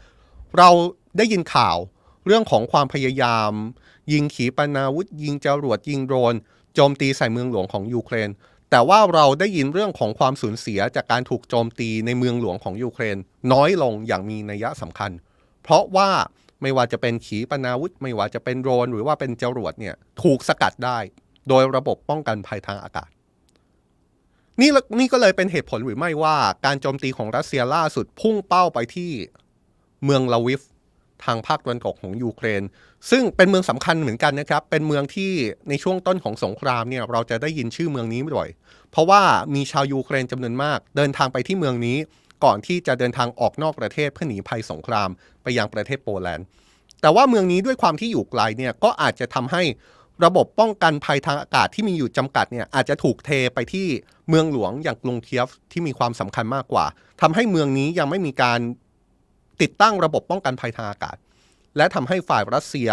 [0.58, 0.70] เรา
[1.16, 1.76] ได้ยินข่าว
[2.26, 3.52] เรื่องของความพยายาม
[4.12, 6.34] ยิงขีปนาวุธ ยิงจรวดยิงโดรน
[6.74, 8.30] โจมตีใส่เมืองหลวงของยูเครน
[8.70, 13.16] แต่ว่าเราได้ยินเรื่องของความสูญเสียจากการถูกโจมตีในเมืองหลวงของยูเครน
[13.52, 15.10] น้อยลงอย่างมีนัยสำคัญ
[15.62, 16.10] เพราะว่า
[16.62, 20.98] ไม่ว่าจะเป็นขีปนาวุธ ไม่ว่าจะเป็นโดรน หรือว่าเป็นจรวดเนี่ยถูกสกัดได้
[21.48, 23.10] โดยระบบป้องกันภัยทางอากาศ
[24.60, 29.10] นี่นี่ก็เลยเป็นเหตุผลหรือไม่ว่าการโจมตีของรัสเซียล่าสุดพุ่งเป้าไปที่
[30.04, 30.60] เมืองลวิฟ
[31.24, 32.62] ทางภาคตะวันตกของยูเครน
[33.10, 35.32] ซึ่งเป็นเมืองสำคัญเหมือนกันนะครับ เป็นเมืองที่
[35.68, 38.50] ในช่วงต้นของสงครามเนี่ยเราจะได้ยินชื่อเมืองนี้บ่อย
[38.90, 39.22] เพราะว่า
[39.54, 41.98] มีชาวยูเครนจำนวนมาก เดินทางไปที่เมืองนี้
[42.44, 45.10] ก่อนที่จะเดินทางออกนอกประเทศเพื่อหนีภัยสงคราม
[45.42, 46.46] ไปยังประเทศโปแลนด์
[47.00, 49.62] แต่ว่าเมืองนี้ด้วยความที่อยู่ไกลเนี่ยก็อาจจะทำให้
[50.24, 53.86] ระบบป้องกันภัยทางอากาศที่มีอยู่จำกัดเนี่ยอาจจะถูกเทไปที่
[54.28, 56.86] เมืองหลวงอย่างกรุงเคียฟที่มีความสำคัญมากกว่า
[57.20, 58.60] ทำให้เมืองนี้ยังไม่มีการ
[59.62, 61.16] ติดตั้งระบบป้องกันภัยทางอากาศ
[61.76, 62.90] และทำให้ฝ่ายรัสเซีย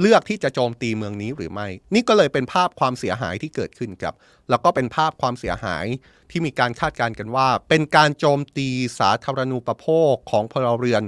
[0.00, 4.14] เลือกที่จะโจมตีเมืองนี้หรือไม่ นี่ก็เลยเป็นภาพความเสียหายที่เกิดขึ้นครับ
[4.50, 5.86] แล้วก็เป็นภาพความเสียหาย
[6.30, 8.68] ที่มีการคาดการณ์กันว่า เป็นการโจมตี
[8.98, 11.02] สาธารณูปโภคของพลเรือน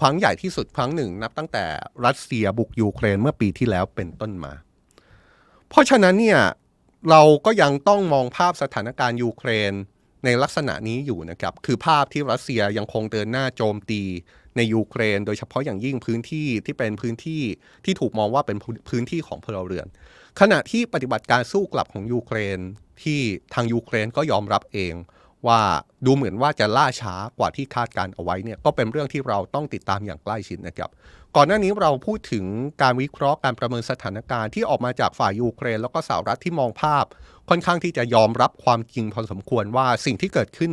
[0.00, 1.64] ครั้งใหญ่ที่สุดครั้งหนึ่ง นับตั้งแต่
[2.06, 4.52] รัสเซียบุกยูเครนเมื่อปีที่แล้วเป็นต้นมา
[5.68, 6.40] เพราะฉะนั้นเนี่ย
[7.10, 9.72] เราก็ยังต้องมองภาพสถานการณ์ยูเครน
[10.24, 14.02] ในลักษณะนี้อยู่นะครับ คือภาพที่รัสเซียยังคงเดินหน้าโจมตี
[14.56, 17.42] ในยูเครน โดยเฉพาะอย่างยิ่งพื้นที่ที่เป็นพื้นที่
[17.84, 18.58] ที่ถูกมองว่าเป็น
[18.90, 19.86] พื้นที่ของพลเรือน
[20.40, 22.58] ขณะที่ปฏิบัติการสู้กลับของยูเครน
[23.02, 23.20] ที่
[23.54, 24.94] ทางยูเครนก็ยอมรับเอง
[25.46, 25.60] ว่า
[26.06, 30.90] ดูเหมือนว่าจะล่าช้ากว่าที่คาดการเอาไว้เนี่ยก็เป็นเรื่องที่เราต้องติดตามอย่างใกล้ชิดนะครับ
[31.36, 32.44] ก่อนหน้านี้เราพูดถึง
[32.82, 37.04] การวิเคราะห์การประเมินสถานการณ์ที่ออกมาจากฝ่ายยูเครน แล้วก็สหรัฐที่มองภาพ
[37.48, 40.72] ค่อนข้างที่จะยอมรับความจริงพอสมควรว่าสิ่งที่เกิดขึ้น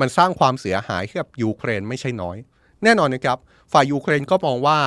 [0.00, 2.36] มันสร้างความเสียหายให้กับยูเครนไม่ใช่น้อย
[2.84, 3.38] แน่นอนนะครับ
[3.72, 4.80] ฝ่ายยูเครนก็มองว่า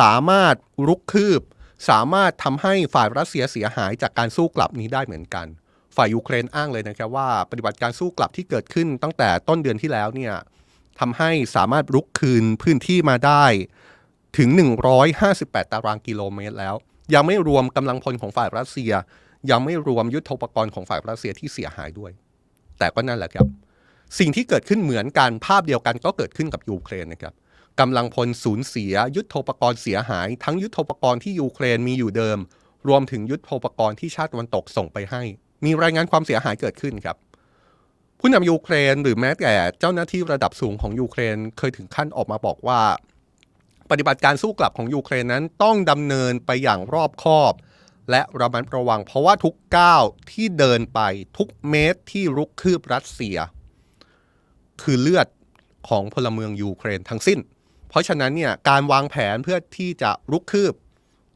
[0.00, 0.54] สามารถ
[0.86, 1.42] รุกคืบ
[1.88, 5.46] สามารถทำให้ฝ่ายรัสเซียเสียหายจากการสู้กลับนี้ได้เหมือนกัน
[5.96, 10.34] ฝ่ายยูเครนอ้างเลยนะครับว่าปฏิบัติการสู้กลับที่เกิดขึ้นตั้งแต่ต้นเดือนที่แล้วเนี่ย
[11.00, 13.44] ทำให้สามารถรุกคืนพื้นที่มาได้
[14.38, 14.48] ถึง
[15.10, 16.74] 158 ตารางกิโลเมตรแล้ว
[17.14, 18.92] ยังไม่รวมกำลังพลของฝ่ายรัสเซีย
[19.50, 22.12] ยังไม่รวมยุทธปกรณ์ของฝ่ายรัสเซียที่เสียหายด้วย
[22.78, 23.46] แต่ก็นั่นแหละครับ
[24.18, 27.34] สิ่งที่เกิดขึ้นเหมือนกันภาพเดียวกันก็เกิดขึ้นกับยูเครนนะครับ
[27.80, 32.38] กำลังพลสูญเสีย ยุทธปกรณ์เสียหาย ทั้งยุทธปกรณ์ที่ยูเครนมีอยู่เดิม
[32.88, 35.22] รวมถึงยุทธปกรณ์ที่ชาติตะวันตกส่งไปให้
[35.64, 37.16] มีรายงานความเสียหายเกิดขึ้นครับ
[38.20, 42.80] ผู้นำยูเครนหรือแม้แต่เจ้าหน้าที่ระดับสูงของยูเครนเคยถึงขั้นออกมาบอกว่า
[43.90, 47.52] ปฏิบัติการสู้กลับของยูเครนนั้นต้องดำเนินไปอย่างรอบคอบ
[48.10, 51.00] และระมัดระวัง เพราะว่าทุกก้าวที่เดินไป
[51.38, 53.36] ทุกเมตรที่รุกคืบรัสเซีย
[54.82, 55.26] คือเลือด
[55.88, 57.38] ของพลเมืองยูเครนทั้งสิ้น
[57.88, 60.74] เพราะฉะนั้นเนี่ยการวางแผนเพื่อที่จะรุกคืบ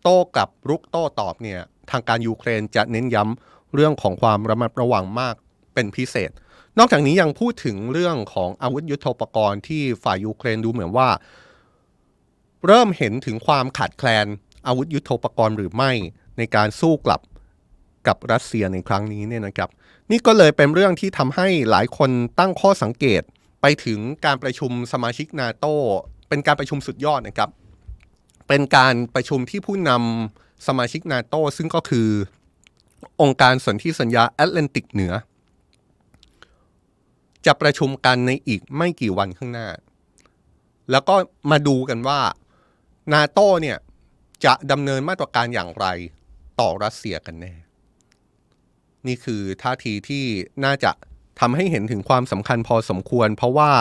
[0.03, 1.61] โต้กับรุกโต้ตอบเนี่ย
[1.91, 5.35] ทางการยูเครนจะเน้นย้ำ เรื่องของความระมัดระวังมาก
[5.75, 6.31] เป็นพิเศษ
[6.79, 11.09] นอกจากนี้ยังพูดถึงเรื่องของอาวุธยุโทโธปกรณ์ที่ฝ่ายยูเครนดูเหมือนว่า
[12.67, 14.27] เริ่มเห็นถึงความขาดแคลน
[14.67, 15.93] อาวุธยุโทโธปกรณ์หรือไม่
[16.39, 17.21] ในการสู้กลับ
[18.07, 19.71] กับรัสเซียในครั้งนี้เนี่ยนะครับ
[20.11, 23.23] นี่ก็เลยเป็นเรื่องที่ทำให้หลายคนตั้งข้อสังเกต
[23.63, 25.67] ไปถึงการประชุมสมาชิกนาโต
[26.29, 27.51] เป็นการประชุมสุดยอดนะครับ
[28.49, 32.09] เป็นการประชุมที่ผู้นำสมาชิกนาโตซึ่งก็คือ
[33.21, 35.13] องค์การสนธิสัญญาแอตแลนติกเหนือ
[37.47, 39.69] จะประชุมกันในอีกไม่กี่วันข้างหน้า
[40.91, 41.15] แล้วก็
[41.51, 42.21] มาดูกันว่า
[43.13, 43.79] นาโต้เนี่ย
[44.45, 45.87] จะดำเนินมาตรการอย่างไร
[46.61, 47.55] ต่อรัสเซียกันแน่
[49.07, 50.25] นี่คือท่าทีที่
[50.65, 50.91] น่าจะ
[51.41, 53.73] ทำให้เห็นถึงความสำคัญพอสมควร เพราะว่า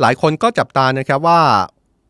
[0.00, 1.42] หลายคนก็จับตานะครับว่า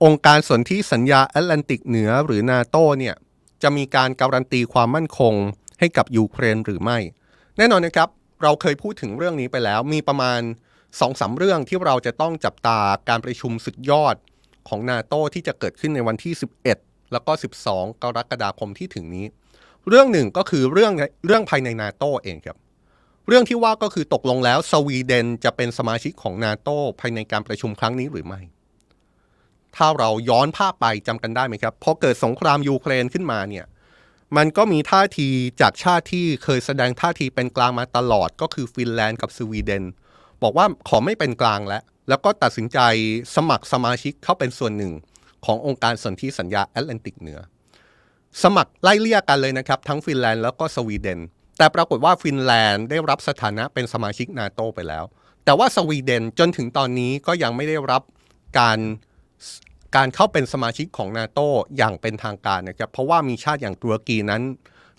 [0.05, 3.14] องค์การสนธิสัญญาแอตแลนติกเหนือหรือนาโตเนี่ย
[3.62, 5.35] จะมีการการันตีความมั่นคง
[5.81, 6.99] ให้กับยูเครนหรือไม่
[7.57, 8.09] แน่นอนนะครับ
[8.43, 10.40] เราเคยพูดถึงเรื่องนี้ไปแล้ว มีประมาณ
[11.01, 14.16] สองสาเรื่องที่เราจะต้องจับตาการประชุมสุดยอด
[14.69, 16.33] ของนาโตที่จะเกิดขึ้นในวันที่
[16.73, 17.33] 11 แล้วก็
[17.66, 19.27] 12 กรกฎาคมที่ถึงนี้
[19.88, 20.93] เรื่องหนึ่งก็คือเรื่อง
[21.27, 22.57] เรื่องภายในนาโตเองครับ
[23.29, 26.69] เรื่องที่ว่าก็คือตกลงแล้วสวีเดนจะเป็นสมาชิกของนาโต
[27.01, 28.40] ภายในการประชุมครั้งนี้หรือไม่
[29.77, 33.64] ถ้าเราย้อนภาพไปจำกันได้ไหมครับพอเกิดสงครามยูเครนขึ้นมาเนี่ย
[34.37, 35.29] มันก็มีท่าที
[35.61, 39.85] จากชาติที่เคยแสดงท่าทีเป็นกลางมาตลอดก็คือฟินแลนด์กับสวีเดน
[40.43, 42.79] บอกว่าขอไม่เป็นกลางแล้ว แล้วก็ตัดสินใจ
[43.37, 44.93] สมัครสมาชิกเข้าเป็นส่วนหนึ่ง
[45.45, 47.40] ขององค์การสนธิสัญญาแอตแลนติกเหนือ
[48.43, 51.21] สมัครไล่เลี่ยกันเลยนะครับ ทั้งฟินแลนด์แล้วก็สวีเดน
[51.59, 55.05] แต่ปรากฏว่าฟินแลนด์ได้รับสถานะเป็นสมาชิกนาโตไปแล้ว
[55.45, 58.03] แต่ว่าสวีเดนจนถึงตอนนี้ก็ยังไม่ได้รับ
[58.59, 58.79] การ
[59.96, 61.40] การเข้าเป็นสมาชิกของนาโต
[61.76, 64.42] อย่างเป็นทางการนะครับเพราะว่ามีชาติอย่างตุรกีนั้น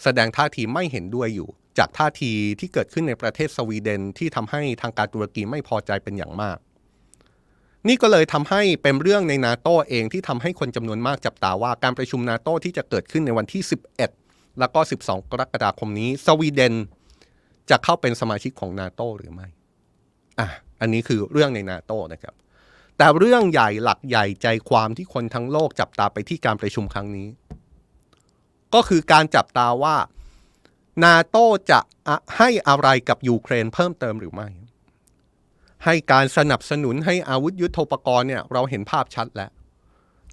[0.03, 6.57] แสดงท่าทีไม่เห็นด้วยอยู่ จากท่าทีที่เกิดขึ้นในประเทศสวีเดนที่ทำให้ทางการตุรกีไม่พอใจเป็นอย่างมาก
[7.87, 16.73] นี่ก็เลยทำให้เป็นเรื่องในนาโตเองที่ทำให้คนจำนวนมากจับตาว่าการประชุมนาโตที่จะเกิดขึ้นในวันที่ 11 แล้วก็ 12 กรกฎาคมนี้ สวีเดน
[17.69, 19.47] จะเข้าเป็นสมาชิกของนาโตหรือไม่
[20.39, 20.47] อะ
[20.81, 22.33] อันนี้คือเรื่องในนาโตนะครับ
[23.01, 27.27] แต่เรื่องใหญ่หลักใหญ่ใจความที่คนทั้งโลกจับตาไปที่การประชุมครั้งนี้
[28.73, 29.95] ก็คือการจับตาว่า
[31.03, 31.37] นาโต
[31.71, 31.79] จะ
[32.37, 34.49] ให้อะไรกับยูเครนเพิ่มเติมหรือไม่
[35.85, 39.51] ให้การสนับสนุนให้อาวุธยุโทโธปกรณ์เนี่ยเราเห็นภาพชัดแล้ว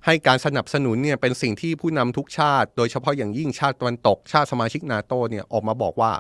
[0.07, 6.13] ให้การสนับสนุนเนี่ยเป็นสิ่งที่ผู้นำทุกชาติ โดยเฉพาะอย่างยิ่งชาติตะวันตก ชาติสมาชิกนาโตเนี่ยออกมาบอกว่า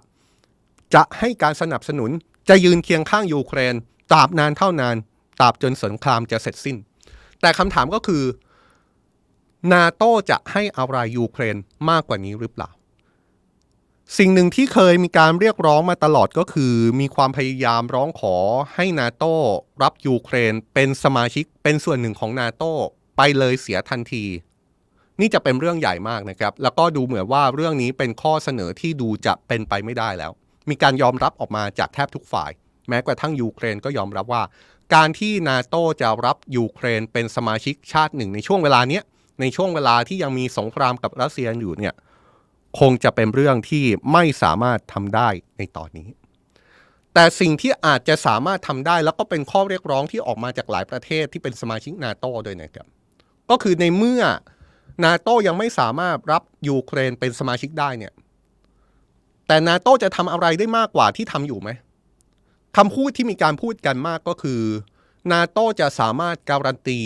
[0.94, 2.10] จะให้การสนับสนุน
[2.48, 3.74] จะยืนเคียงข้างยูเครน
[4.10, 4.96] ตราบนานเท่านาน
[5.40, 6.76] ตราบจนสงครามจะเสร็จสิ้น
[7.40, 8.24] แต่คำถามก็คือ
[9.72, 11.56] นาโตจะให้อะไรยูเครน
[11.90, 12.70] มากกว่านี้หรือเปล่า
[14.18, 18.36] สิ่งหนึ่งที่เคยมีการเรียกร้องมาตลอดก็คือ มีความพยายามร้องขอ
[18.74, 19.24] ให้นาโต
[19.82, 22.64] รับยูเครนเป็นสมาชิกเป็นส่วนหนึ่งของนาโต
[23.16, 24.24] ไปเลยเสียทันที
[25.20, 30.32] นี่จะเป็นเรื่องใหญ่มากนะครับ แล้วก็ดูเหมือนว่าเรื่องนี้เป็นข้อเสนอที่ดูจะเป็นไปไม่ได้แล้ว
[30.70, 32.50] มีการยอมรับออกมาจากแทบทุกฝ่าย
[32.88, 34.42] แม้กระทั่งยูเครนก็ยอมรับว่า
[34.94, 39.02] การที่นาโตจะรับยูเครนเป็นสมาชิกชาติหนึ่งในช่วงเวลาเนี้ย
[39.40, 41.94] ในช่วงเวลาที่ยังมีสงครามกับรัสเซียอยู่เนี่ย
[42.80, 46.08] คงจะเป็นเรื่องที่ไม่สามารถทำได้ในตอนนี้
[47.14, 52.86] แต่สิ่งที่อาจจะสามารถทำได้แล้วก็เป็นข้อเรียกร้องที่ออกมาจากหลายประเทศที่เป็นสมาชิกนาโต้ด้วยนะครับ
[53.50, 54.22] ก็คือในเมื่อ
[55.04, 58.12] นาโต้ยังไม่สามารถรับยูเครนเป็นสมาชิกได้เนี่ย
[59.46, 61.70] แต่นาโต้จะทำอะไรได้มากกว่าที่ทำอยู่ไหม
[62.78, 64.60] คำพูดที่มีการพูดกันมากก็คือ
[65.32, 67.00] นาโต้จะสามารถการันตี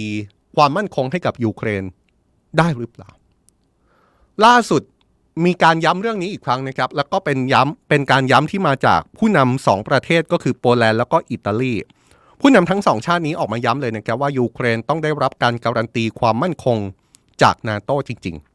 [0.57, 1.85] ความมั่นคงให้กับยูเครน
[2.59, 3.11] ได้หรือเปล่า
[4.45, 4.83] ล่าสุด
[5.45, 11.75] มีการย้ำเรื่องนี้อีกครั้งนะครับ แล้วก็เป็นย้ำเป็นการย้ำที่มาจากผู้นำสองประเทศก็คือโปแลนด์แล้วก็อิตาลี
[12.41, 16.79] ผู้นำทั้งสองชาตินี้ออกมาย้ำเลยนะครับว่ายูเครนต้องได้รับการการันตีความมั่นคง
[17.43, 18.52] จากนาโต้จริง ๆ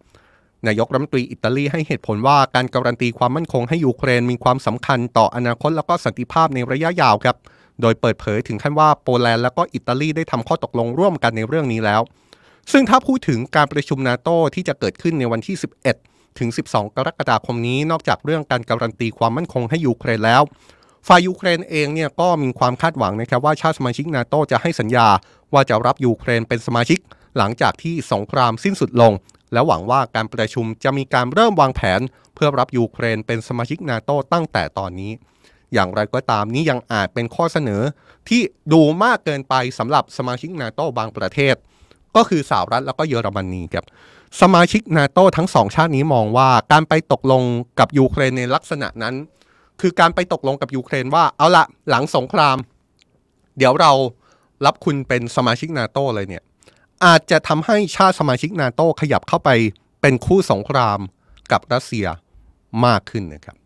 [0.67, 7.35] นายกรัฐมนตรีอิตาลีให้เหตุผลว่าการการันตีความมั่นคงให้ยูเครนมีความสำคัญต่ออนาคตแล้วก็สันติภาพในระยะยาวครับ
[7.81, 12.01] โดยเปิดเผยถึงขั้นว่าโปแลนด์แล้วก็อิตาลีได้ทำข้อตกลงร่วมกันในเรื่องนี้แล้ว
[12.71, 15.55] ซึ่งถ้าพูดถึงการประชุมนาโตที่จะเกิดขึ้นในวันที่
[15.97, 20.41] 11 ถึง 12 กรกฎาคมนี้นอกจากเรื่องการการันตีความมั่นคงให้ยูเครนแล้ว
[21.07, 25.07] ฝ่ายยูเครนเองเนี่ยก็มีความคาดหวังนะครับว่าชาติสมาชิกนาโตจะให้สัญญา
[25.53, 26.99] ว่าจะรับยูเครนเป็นสมาชิก
[27.37, 29.13] หลังจากที่สงครามสิ้นสุดลง
[29.53, 32.01] และหวังว่าการประชุมจะมีการเริ่มวางแผน
[32.35, 35.11] เพื่อรับยูเครนเป็นสมาชิกนาโตตั้งแต่ตอนนี้
[35.73, 37.81] อย่างไรก็ตามนี้ยังอาจเป็นข้อเสนอ
[38.29, 38.41] ที่
[38.73, 41.55] ดูมากเกินไปสำหรับสมาชิกนาโตบางประเทศ
[42.15, 43.85] ก็คือสหรัฐแล้วก็เยอรมนีครับ
[44.41, 47.43] สมาชิกนาโตทั้งสองชาตินี้มองว่าการไปตกลง
[47.79, 49.15] กับยูเครนในลักษณะนั้น
[49.81, 52.57] คือการไปตกลงกับยูเครนว่าเอาละหลังสงคราม
[53.57, 53.91] เดี๋ยวเรา
[54.65, 56.43] รับคุณเป็นสมาชิกนาโตเลยเนี่ย
[57.05, 59.49] อาจจะทำให้ชาติสมาชิกนาโตขยับเข้าไป
[60.01, 60.99] เป็นคู่สงคราม
[61.51, 62.07] กับรัสเซีย
[62.85, 63.57] มากขึ้นนะครับ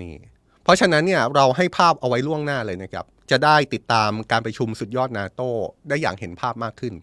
[0.00, 0.14] นี่
[0.62, 5.40] เพราะฉะนั้นเนี่ยเราให้ภาพเอาไว้ล่วงหน้าเลยนะครับ จะได้ติดตามการประชุมสุดยอดนาโต
[5.88, 6.94] ได้อย่างเห็นภาพมากขึ้น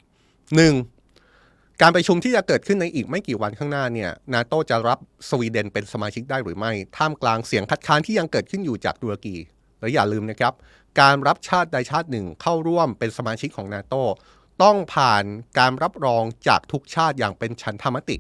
[0.56, 0.74] หนึ่ง
[1.82, 5.00] การประชุมที่จะเกิดขึ้นในอีกไม่กี่วันข้างหน้าเนี่ยนาโตจะรับ
[5.30, 9.36] สวีเดนเป็นสมาชิกได้หรือไม่ ท่ามกลางเสียงคัดค้านที่ยังเกิดขึ้นอยู่จากตุรกี
[9.80, 10.54] และอย่าลืมนะครับ
[11.00, 13.96] การรับชาติใดชาติหนึ่งเข้าร่วมเป็นสมาชิกของนาโต
[14.64, 15.24] ต้องผ่าน
[15.60, 18.18] การรับรองจากทุกชาติอย่างเป็นชันธรรมติ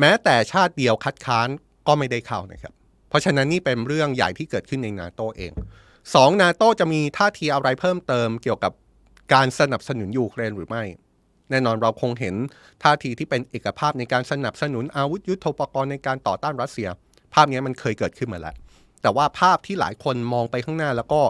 [0.00, 1.48] แม้แต่ชาติเดียวคัดค้าน
[1.86, 2.72] ก็ไม่ได้เข้านะครับ
[3.08, 5.52] เพราะฉะนั้นนี่เป็นเรื่องใหญ่ที่เกิดขึ้นในนาโตเอง
[6.14, 8.72] สองนาโตจะมีท่าทีอะไรเพิ่มเติมเกี่ยวกับ
[9.34, 10.84] การสนับสนุนยูเครนหรือไม่
[11.50, 12.34] แน่นอนเราคงเห็น
[12.82, 16.88] ท่าทีที่เป็นเอกภาพในการสนับสนุนอาวุธยุโทโธปกรณ์ในการต่อต้านรัสเซีย
[17.34, 18.54] ภาพนี้มันเคยเกิดขึ้นมาแล้ว
[19.02, 21.20] แต่ว่าภาพที่หลายคนมองไปข้างหน้าแล้วก็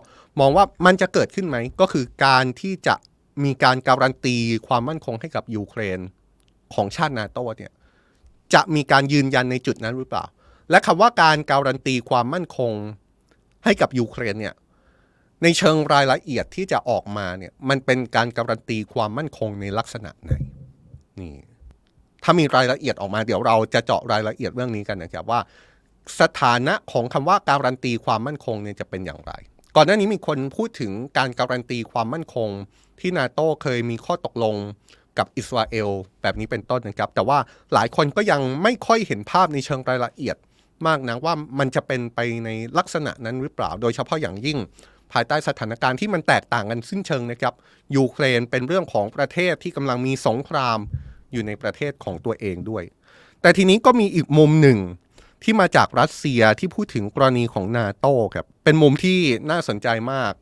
[0.41, 2.95] มองว่ามันจะเกิดขึ้นไหม ก็คือการที่จะ
[3.45, 6.01] มีการการันตีความมั่นคงให้กับยูเครน
[6.75, 7.73] ของชาตินาโตเนี่ย
[8.55, 10.25] จะมีการยืนยันในจุดนั้นหรือเปล่า
[10.71, 12.73] และคำว่าการการันตีความมั่นคง
[13.65, 14.55] ให้กับยูเครนเนี่ย
[15.43, 20.33] ในเชิงรายละเอียดที่จะออกมาเนี่ยมันเป็นการการันตีความมั่นคงในลักษณะไหน
[21.21, 21.35] นี่
[22.23, 25.41] ถ้ามีรายละเอียดออกมาเดี๋ยวเราจะเจาะรายละเอียดเรื่องนี้กันนะครับว่า
[26.21, 29.33] สถานะของคำว่าการันตีความมั่นคงเนี่ยจะเป็นอย่างไร
[29.77, 32.49] ก่อนหน้านี้มีคนพูดถึงการการันตีความมั่นคง
[33.01, 34.57] ที่นาโต้เคยมีข้อตกลง
[35.19, 35.89] กับอิสราเอล
[36.23, 37.39] แบบนี้เป็นต้นนะครับ แต่ว่า
[37.75, 40.37] หลายคนก็ยังไม่ค่อยเห็นภาพในเชิงรายละเอียด
[40.87, 44.59] มากนะว่ามันจะเป็นไปในลักษณะนั้นหรือเปล่า โดยเฉพาะอย่างยิ่ง
[45.13, 47.55] ภายใต้สถานการณ์ที่มันแตกต่างกันสิ้นเชิงนะครับ
[47.97, 50.79] ยูเครนเป็นเรื่องของประเทศที่กำลังมีสงคราม
[51.33, 52.85] อยู่ในประเทศของตัวเองด้วย
[53.41, 54.79] แต่ทีนี้ก็มีอีกมุมหนึ่ง
[55.43, 59.19] ที่มาจากรัสเซียที่พูดถึงกรณีของนาโต้ครับเป็นมุมที่
[59.51, 60.33] น่าสนใจมาก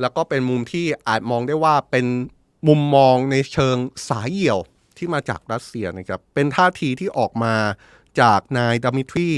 [0.00, 2.06] แล้วก็เป็นมุมที่อาจมองได้ว่าเป็น
[2.68, 3.76] มุมมองในเชิง
[4.08, 4.58] สายเหี่ยว
[4.96, 7.54] ที่มาจากรัสเซียนะครับเป็นท่าทีที่ออกมา
[8.20, 9.30] จากนายดมิทรี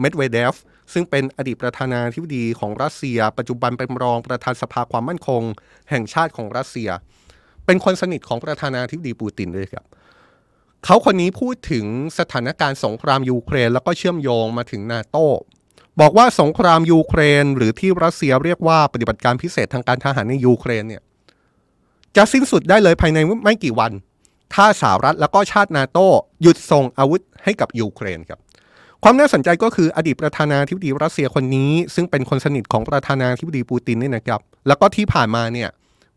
[0.00, 0.54] เมดเวเดฟ
[0.92, 5.42] ซึ่งเป็นอดีตประธานาธิบดีของรัสเซีย ปัจจุบันเป็นรองประธานสภาความมั่นคง
[5.90, 6.90] แห่งชาติของรัสเซีย
[7.66, 9.84] เป็นคนสนิทของประธานาธิบดีปูตินด้วยครับ
[10.84, 11.86] เขาคนนี้พูดถึง
[12.18, 15.16] สถานการณ์สงครามยูเครน แล้วก็เชื่อมโยงมาถึงนาโต
[16.00, 21.02] บอกว่าสงครามยูเครน หรือที่รัสเซียเรียกว่าปฏิบัติการพิเศษทางการทหารในยูเครนเนี่ย
[22.16, 23.92] จะสิ้นสุดได้เลยภายในไม่กี่วัน
[24.54, 25.98] ถ้าสหรัฐแล้วก็ชาตินาโต
[26.42, 28.38] หยุดส่งอาวุธให้กับยูเครนครับ
[29.02, 35.68] ความน่าสนใจก็คืออดีตประธานาธิบดีรัสเซียคนนี้ ซึ่งเป็นคนสนิทของประธานาธิบดีปูตินนี่นะครับ แล้วก็ที่ผ่านมาเนี่ย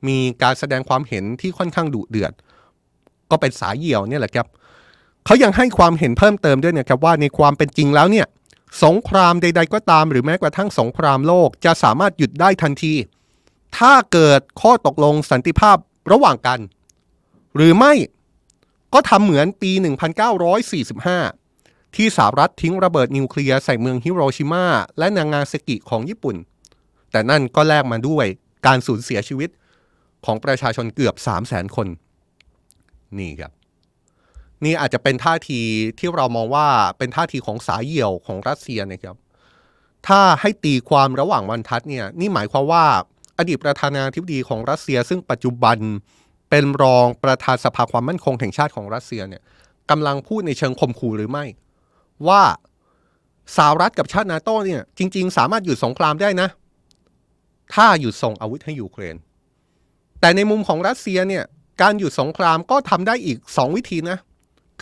[0.07, 2.33] มีการแสดงความเห็นที่ค่อนข้างดุเดือด
[3.31, 4.47] ก็เป็นสายเหี่ยวเนี่ยแหละครับ
[5.25, 8.25] เขายังให้ความเห็นเพิ่มเติมด้วยนะครับว่าในความเป็นจริงแล้วเนี่ย
[8.83, 12.93] สงครามใด ๆ ก็ตาม หรือแม้กระทั่งสงครามโลกจะสามารถหยุดได้ทันที
[13.77, 15.77] ถ้าเกิดข้อตกลงสันติภาพ
[16.11, 16.59] ระหว่างกัน
[17.55, 17.93] หรือไม่
[18.93, 19.71] ก็ทำเหมือนปี
[21.03, 24.65] 1945 ที่สหรัฐทิ้งระเบิดนิวเคลียร์ใส่เมืองฮิโรชิมา
[24.97, 26.35] และนางาซากิของญี่ปุ่น
[27.11, 28.25] แต่นั่นก็แลกมาด้วย
[28.65, 29.49] การสูญเสียชีวิต
[30.25, 31.87] ของประชาชนเกือบ 3 0 0แสนคน
[33.17, 33.51] นี่ครับ
[34.65, 35.59] นี่อาจจะเป็นท่าที
[35.99, 36.67] ที่เรามองว่า
[36.97, 39.15] เป็นท่าทีของสายเหี่ยวของรัสเซียนะครับ
[40.07, 42.85] ถ้าให้ตีความระหว่างวันทัดเนี่ยนี่หมายความว่า
[43.37, 45.77] อดีตประธานาธิบดีของรัสเซีย ซึ่งปัจจุบัน
[46.49, 49.41] เป็นรองประธานสภาความมั่นคงแห่งชาติของรัสเซียเนี่ย
[49.89, 51.45] กำลังพูดในเชิงข่มขู่หรือไม่
[52.27, 52.43] ว่า
[53.57, 56.49] สหรัฐกับชาตินาโต้เนี่ยจริง ๆ สามารถหยุดสงครามได้นะ
[57.73, 59.15] ถ้าหยุดส่งอาวุธให้ยูเครน
[60.19, 61.43] แต่ในมุมของรัสเซียเนี่ย
[61.81, 64.17] การหยุดสงครามก็ทำได้อีกสองวิธีนะ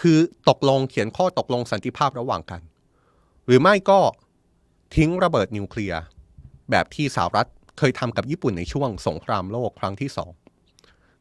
[0.01, 0.17] คือ
[0.49, 2.61] ตกลงเขียนข้อตกลงสันติภาพระหว่างกัน
[3.45, 3.99] หรือไม่ก็
[4.95, 6.01] ทิ้งระเบิดนิวเคลียร์
[6.71, 10.31] แบบที่สหรัฐเคยทำกับญี่ปุ่นในช่วงสงครามโลกครั้งที่สอง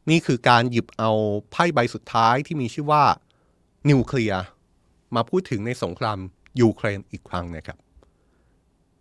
[0.09, 1.11] นี่คือการหยิบเอา
[1.51, 3.03] ไพ่ใบสุดท้ายที่มีชื่อว่า
[3.89, 4.41] นิวเคลียร์
[5.15, 6.19] มาพูดถึงในสงคราม
[6.61, 7.77] ยูเครนอีกครั้งนะครับ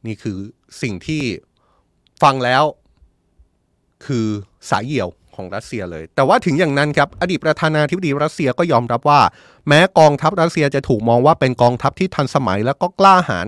[0.06, 0.38] นี่คือ
[0.82, 1.22] สิ่งที่
[2.22, 2.64] ฟังแล้ว
[4.06, 4.26] คือ
[4.70, 9.20] สายเหี่ยว ของรัสเซียเลย แต่ว่าถึงอย่างนั้นครับอดีตประธานาธิบดีรัสเซียก็ยอมรับว่า
[9.68, 13.46] แม้กองทัพรัสเซียจะถูกมองว่าเป็นกองทัพที่ทันสมัยแล้วก็กล้าหาญ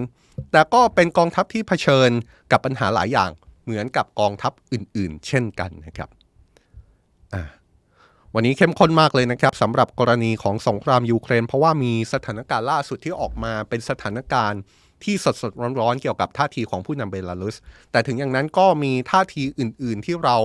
[0.53, 2.11] แต่ก็เป็นกองทัพที่เผชิญ
[2.53, 3.31] กับปัญหาหลายอย่าง
[3.64, 6.09] เหมือนกับกองทัพอื่น ๆ เช่นกันนะครับ
[8.35, 14.61] วันนี้เข้มข้นมากเลยนะครับสำหรับกรณีของสงครามยูเครน เพราะว่ามีสถานการณ์ล่าสุดที่ออกมาเป็นสถานการณ์
[15.05, 17.57] ที่สดสดร้อนๆเกี่ยวกับท่าทีของผู้นำเบลารุส
[17.90, 20.37] แต่ถึงอย่างนั้นก็มีท่าทีอื่น ๆ ที่เรา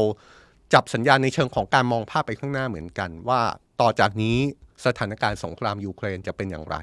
[0.73, 3.41] จับสัญญาณในเชิงของการมองภาพไปข้างหน้าเหมือนกัน ว่า
[3.81, 4.37] ต่อจากนี้
[4.85, 6.75] สถานการณ์สงครามยูเครนจะเป็นอย่างไร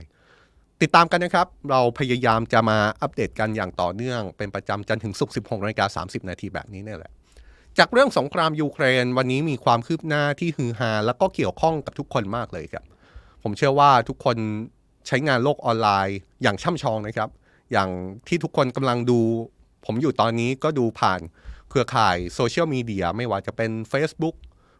[0.82, 7.12] ติดตามกันนะครับ เราพยายามจะมาอัปเดตกันอย่างต่อเนื่องเป็นประจำจันทร์ถึงศุกร์16นาฬิกา30 นาทีแบบนี้นี่แหละ
[7.78, 12.84] จากเรื่องสงครามยูเครน วันนี้มีความคืบหน้าที่ฮือฮาแล้วก็เกี่ยวข้องกับทุกคนมากเลยครับ
[13.42, 14.36] ผมเชื่อว่าทุกคน
[15.06, 17.28] ใช้งานโลกออนไลน์อย่างช่ำชองนะครับ
[17.72, 17.88] อย่าง
[18.28, 19.20] ที่ทุกคนกำลังดู
[19.86, 21.20] ผมอยู่ตอนนี้ก็ดูผ่าน
[21.70, 24.36] เครือข่ายโซเชียลมีเดียไม่ว่าจะเป็น Facebook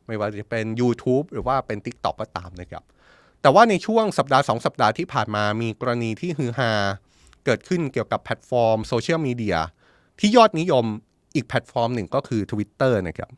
[0.07, 2.85] ไม่ว่าจะเป็น YouTube หรือว่าเป็น TikTok ก็ตามนะครับ
[3.43, 6.73] แต่ว่าในช่วงสัปดาห์ 2 สัปดาห์ที่ผ่านมามีกรณีที่ฮือฮา
[7.45, 9.57] เกิดขึ้นเกี่ยวกับแพลตฟอร์มโซเชียลมีเดีย
[10.19, 10.85] ที่ยอดนิยม
[11.35, 13.31] อีกแพลตฟอร์มหนึ่งก็คือ Twitter นะครับ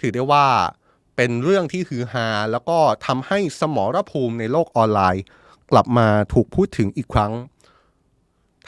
[0.00, 0.46] ถือได้ว่า
[1.16, 5.24] เป็นเรื่องที่ฮือฮาแล้วก็ทำให้สมรภูมิในโลกออนไลน์
[5.70, 7.32] กลับมาถูกพูดถึงอีกครั้ง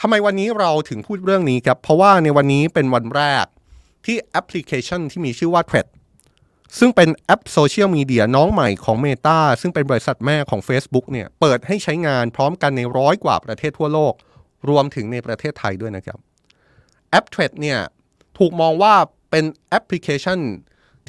[0.01, 3.45] ทำไมวันนี้เราถึงพูดเรื่องนี้ครับ เพราะว่าในวันนี้เป็นวันแรก
[4.05, 5.87] ที่แอปพลิเคชันที่มีชื่อว่า Thread
[6.79, 14.13] ซึ่งเป็นแอปโซเชียลมีเดียน้องใหม่ของ Meta ซึ่งเป็นบริษัทแม่ของ Facebook เนี่ยเปิดให้ใช้งานพร้อมกันในร้อยกว่าประเทศทั่วโลก
[14.69, 16.19] รวมถึงในประเทศไทยด้วยนะครับ
[17.09, 17.79] แอป Thread เนี่ย
[18.37, 18.93] ถูกมองว่า
[19.31, 20.39] เป็นแอปพลิเคชัน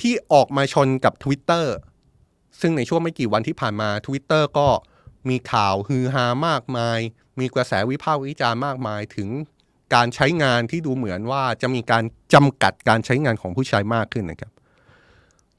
[0.00, 1.66] ที่ออกมาชนกับ Twitter
[2.61, 4.68] ซึ่งในช่วงไม่กี่วันที่ผ่านมา Twitter ก็
[5.28, 6.98] มีข่าวฮือฮามากมาย
[7.38, 9.28] มีกระแสวิพากษ์วิจารณ์มากมายถึง
[9.94, 14.53] การใช้งานที่ดูเหมือนว่าจะมีการจำกัดการใช้งานของผู้ใช้มากขึ้นนะครับ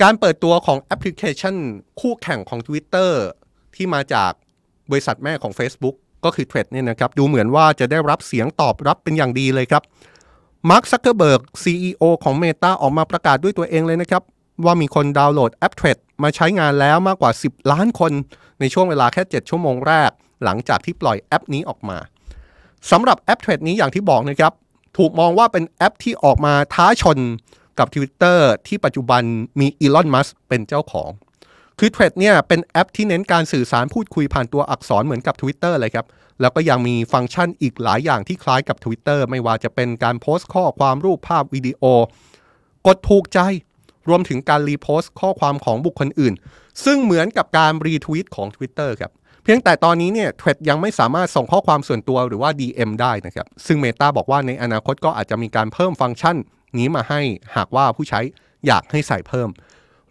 [0.02, 1.56] การเปิดตัวของแอปพลิเคชัน
[2.00, 3.12] คู่แข่งของ Twitter
[3.76, 4.32] ที่มาจาก
[4.92, 9.84] บริษัทแม่ของ Facebook ก็คือ Thread เนี่ยนะครับ ดูเหมือนว่าจะได้รับเสียงตอบรับเป็นอย่างดีเลยครับ
[10.70, 14.24] มาร์คซักเกอร์เบิร์ก CEO ของ Meta ออกมาประกาศด้วยตัวเองเลยนะครับ
[14.66, 18.12] ว่ามีคนดาวน์โหลดแอป Thread มาใช้งานแล้วมากกว่า 10 ล้านคน
[18.60, 20.12] ในช่วงเวลาแค่ 7 ชั่วโมงแรก
[20.44, 21.98] หลังจากที่ปล่อยแอปนี้ออกมา
[22.92, 24.54] สำหรับแอป Thread นี้อย่างที่บอกนะครับ
[24.98, 27.18] ถูกมองว่าเป็นแอปที่ออกมาท้าชน
[27.80, 29.24] กับ Twitter ที่ปัจจุบัน
[29.60, 31.10] มีอีลอนมัสเป็นเจ้าของ
[31.80, 36.06] คือเทรดเนี่ยเป็นแอปที่เน้นการสื่อสารพูดคุยผ่านตัวอักษรเหมือนกับ Twitter เลยครับ
[36.42, 41.84] แล้วก็ยังมีฟังก์ชันอีกหลายอย่างที่คล้ายกับ Twitter ไม่ว่าจะเป็นการโพสต์ข้อความรูปภาพวิดีโอ
[42.88, 43.40] กดถูกใจ
[44.10, 46.34] รวมถึงการรีโพสต์ข้อความของบุคคลอื่น
[46.86, 49.12] ซึ่งเหมือนกับการรีทวีตของ Twitter ครับ
[49.50, 56.36] พียงแต่ตอนนี้เนี่ยเทรดยังไม่สามารถส่งข้อความส่วนตัวหรือว่า DM ได้นะครับ ซึ่ง Meta บอกว่าในอนาคตก็อาจจะมีการเพิ่มฟังก์ชัน
[56.78, 57.22] นี้มาให้
[57.56, 58.20] หากว่าผู้ใช้
[58.68, 59.50] อยากให้ใส่เพิ่ม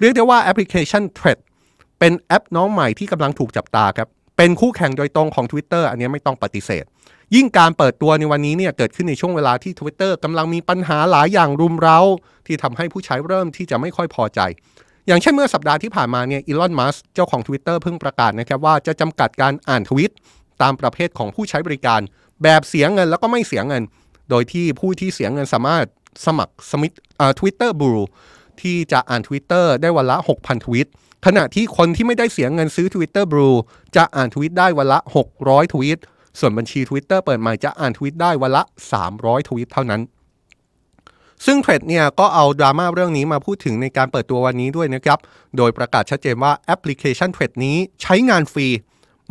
[0.01, 1.39] เรียกได้ว่าแอปพลิเคชัน Thread
[1.99, 6.84] เป็นแอปน้องใหม่ที่กำลังถูกจับตาครับ เป็นคู่แข่งโดยตรงของ Twitter อันนี้ไม่ต้องปฏิเสธ
[7.34, 11.99] ยิ่งการเปิดตัวในวันนี้เนี่ยเกิดขึ้นในช่วงเวลาที่ Twitter กำลังมีปัญหาหลายอย่างรุมเร้า
[12.47, 14.41] ที่ทำให้ผู้ใช้เริ่มที่จะไม่ค่อยพอใจ
[15.07, 20.13] อย่างเช่นเมื่อสัปดาห์ที่ผ่านมาเนี่ยอีลอนมัสเจ้าของ Twitter เพิ่งประกาศนะครับว่าจะจำกัดการอ่านทวิต
[20.63, 22.01] ตามประเภทของผู้ใช้บริการ
[22.43, 23.83] แบบเสียเงินแล้วก็ไม่เสียเงิน
[24.31, 25.85] โดยที่ผู้ที่เสียเงินสามารถ
[26.27, 26.93] สมัครสมาชิก
[27.39, 27.91] Twitter Blue
[28.61, 30.89] ที่จะอ่าน Twitter ได้วันละ 6,000 ทวิต
[31.27, 33.57] ขณะที่คนที่ไม่ได้เสียเงินซื้อ Twitter Blue
[33.97, 34.99] จะอ่านทวิตได้วันละ
[35.37, 36.01] 600 ทวิต
[36.39, 38.63] ส่วนบัญชี Twitter เปิดใหม่จะอ่านทวิตได้วันละ
[39.07, 40.01] 300 ทวิตเท่านั้น
[41.45, 45.18] ซึ่ง Thread เนี่ยก็เอาดราม่าเรื่องนี้มาพูดถึงในการเปิดตัววันนี้ด้วยนะครับ
[45.57, 48.68] โดยประกาศชัดเจนว่าแอปพลิเคชัน Thread นี้ใช้งานฟรี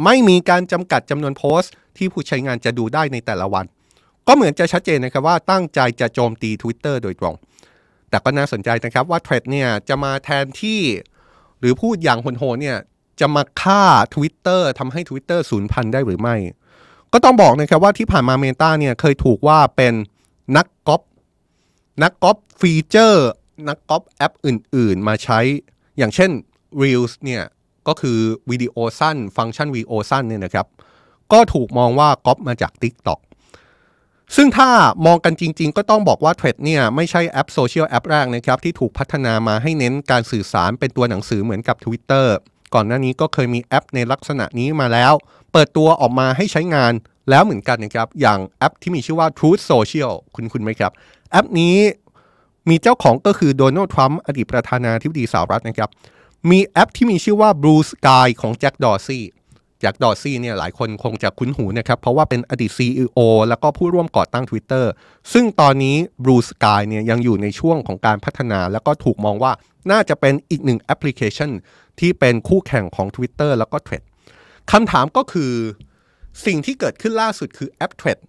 [0.04, 3.66] ไม่มีการจำกัดจำนวนโพสต์ ที่ผู้ใช้งานจะดูได้ในแต่ละวัน
[4.28, 7.36] ก็เหมือนจะชัดเจนนะครับว่าตั้งใจจะโจมตี Twitter โดยตรง
[8.10, 10.82] แต่ก็น่าสนใจนะครับว่า Thread เนี่ยจะมาแทนที่
[11.60, 12.78] หรือพูดอย่างโหดเนี่ย
[13.20, 13.84] จะมาฆ่า
[14.16, 16.36] Twitter ทำให้ Twitter สูญพันธุ์ได้หรือไม่
[17.14, 19.94] ก็ต้องบอกนะครับว่าที่ผ่านมา Meta เนี่ยเคยถูกว่าเป็น
[20.58, 21.02] นักก๊อป
[22.04, 23.28] นักก๊อปฟีเจอร์
[23.68, 25.40] นักก๊อปแอปอื่น ๆ มาใช้
[25.98, 26.32] อย่างเช่น
[26.82, 27.44] Reels เนี่ย
[27.88, 28.20] ก็คือ
[28.52, 30.68] วิดีโอสั้น ฟังก์ชันวิดีโอสั้นเนี่ยนะครับ
[31.32, 33.20] ก็ถูกมองว่าก๊อปมาจาก TikTok
[34.36, 34.70] ซึ่งถ้า
[35.06, 42.28] มองกันจริง ๆ ก็ต้องบอกว่า Thread เนี่ยไม่ใช่แอปโซเชียลแอปแรกนะครับ ที่ถูกพัฒนามาให้เน้นการสื่อสารเป็นตัวหนังสือเหมือนกับ Twitter
[42.74, 45.14] ก่อนหน้านี้ก็เคยมีแอปในลักษณะนี้มาแล้ว
[45.52, 46.94] เปิดตัวออกมาให้ใช้งาน
[47.30, 50.92] แล้วเหมือนกันนะครับ อย่างแอปที่มีชื่อว่า Truth Social คุ้น ๆ ไหมครับ
[51.32, 51.78] แอปนี้
[52.70, 55.90] มีเจ้าของก็คือโดนัลด์ทรัมป์อดีตประธานาธิบดีสหรัฐนะครับ
[56.50, 59.24] มีแอปที่มีชื่อว่า Blue Sky ของแจ็คดอร์ซี่
[59.80, 64.86] แจ็คดอร์ซี่เนี่ยหลายคนคงจะคุ้นหูนะครับ เพราะว่าเป็นอดีต CEO แล้วก็ผู้ร่วมก่อตั้ง Twitter
[65.34, 69.52] ซึ่งตอนนี้ Blue Sky เนี่ยยังอยู่ในช่วงของการพัฒนา แล้วก็ถูกมองว่า
[69.92, 71.52] น่าจะเป็นอีกหนึ่งแอปพลิเคชัน
[72.00, 74.04] ที่เป็นคู่แข่งของ Twitter แล้วก็ Thread
[74.72, 75.52] คำถามก็คือ
[76.46, 78.20] สิ่งที่เกิดขึ้นล่าสุดคือแอป Thread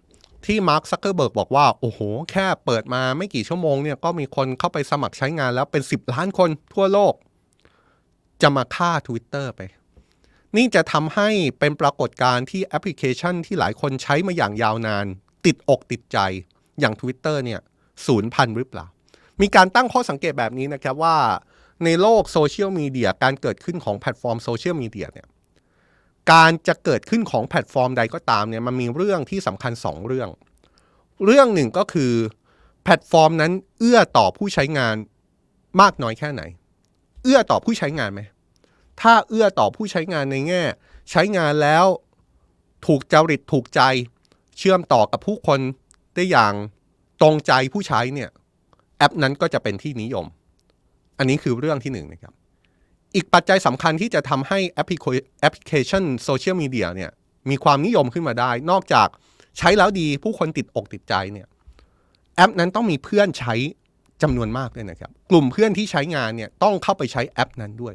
[0.46, 7.14] ที่มาร์คซักเกอร์เบิร์กบอกว่า โอ้โห แค่เปิดมาไม่กี่ชั่วโมงเนี่ยก็มีคนเข้าไปสมัครใช้งานแล้วเป็น 10 ล้านคนทั่วโลก
[8.42, 9.60] จะมาฆ่า Twitter ไป
[10.56, 11.28] นี่จะทำให้
[11.58, 15.06] เป็นปรากฏการณ์ที่แอปพลิเคชันที่หลายคนใช้มาอย่างยาวนาน
[15.46, 16.18] ติดอกติดใจ
[16.80, 17.60] อย่าง Twitter เนี่ย
[18.06, 18.86] สูญพันธุ์หรือเปล่า
[19.40, 21.16] มีการตั้งข้อสังเกตแบบนี้นะครับว่า
[21.84, 25.26] ในโลกโซเชียลมีเดียการเกิดขึ้นของแพลตฟอร์มโซเชียลมีเดียเนี่ย
[26.32, 30.28] การจะเกิดขึ้นของแพลตฟอร์มใดก็ตามเนี่ยมันมีเรื่องที่สำคัญ 2 เรื่อง
[31.24, 32.12] เรื่องหนึ่งก็คือ
[32.82, 34.96] แพลตฟอร์มนั้นเอื้อต่อผู้ใช้งาน
[35.80, 36.42] มากน้อยแค่ไหน
[37.22, 38.20] เอื้อต่อผู้ใช้งานไหม
[39.00, 40.62] ถ้าเอื้อต่อผู้ใช้งานในแง่
[41.10, 41.86] ใช้งานแล้ว
[42.86, 43.80] ถูกจริตถูกใจ
[44.58, 45.60] เชื่อมต่อกับผู้คน
[46.14, 46.54] ได้อย่าง
[47.20, 48.30] ตรงใจผู้ใช้เนี่ย
[48.98, 50.26] แอปนั้นก็จะเป็นที่นิยม
[51.18, 52.34] อันนี้คือเรื่องที่หนึ่งนะครับ
[53.16, 54.98] อีกปัจจัยสำคัญที่จะทำให้แอปพลิ
[55.66, 57.10] เคชันโซเชียลมีเดียเนี่ย
[57.50, 59.08] มีความนิยมขึ้นมาได้ นอกจาก
[59.58, 61.46] ใช้แล้วดีผู้คนติดอกติดใจเนี่ย
[62.36, 63.54] แอปนั้นต้องมีเพื่อนใช้
[64.22, 67.94] จำนวนมากด้วยนะครับ กลุ่มเพื่อนที่ใช้งานเนี่ยต้องเข้าไปใช้แอปนั้นด้วย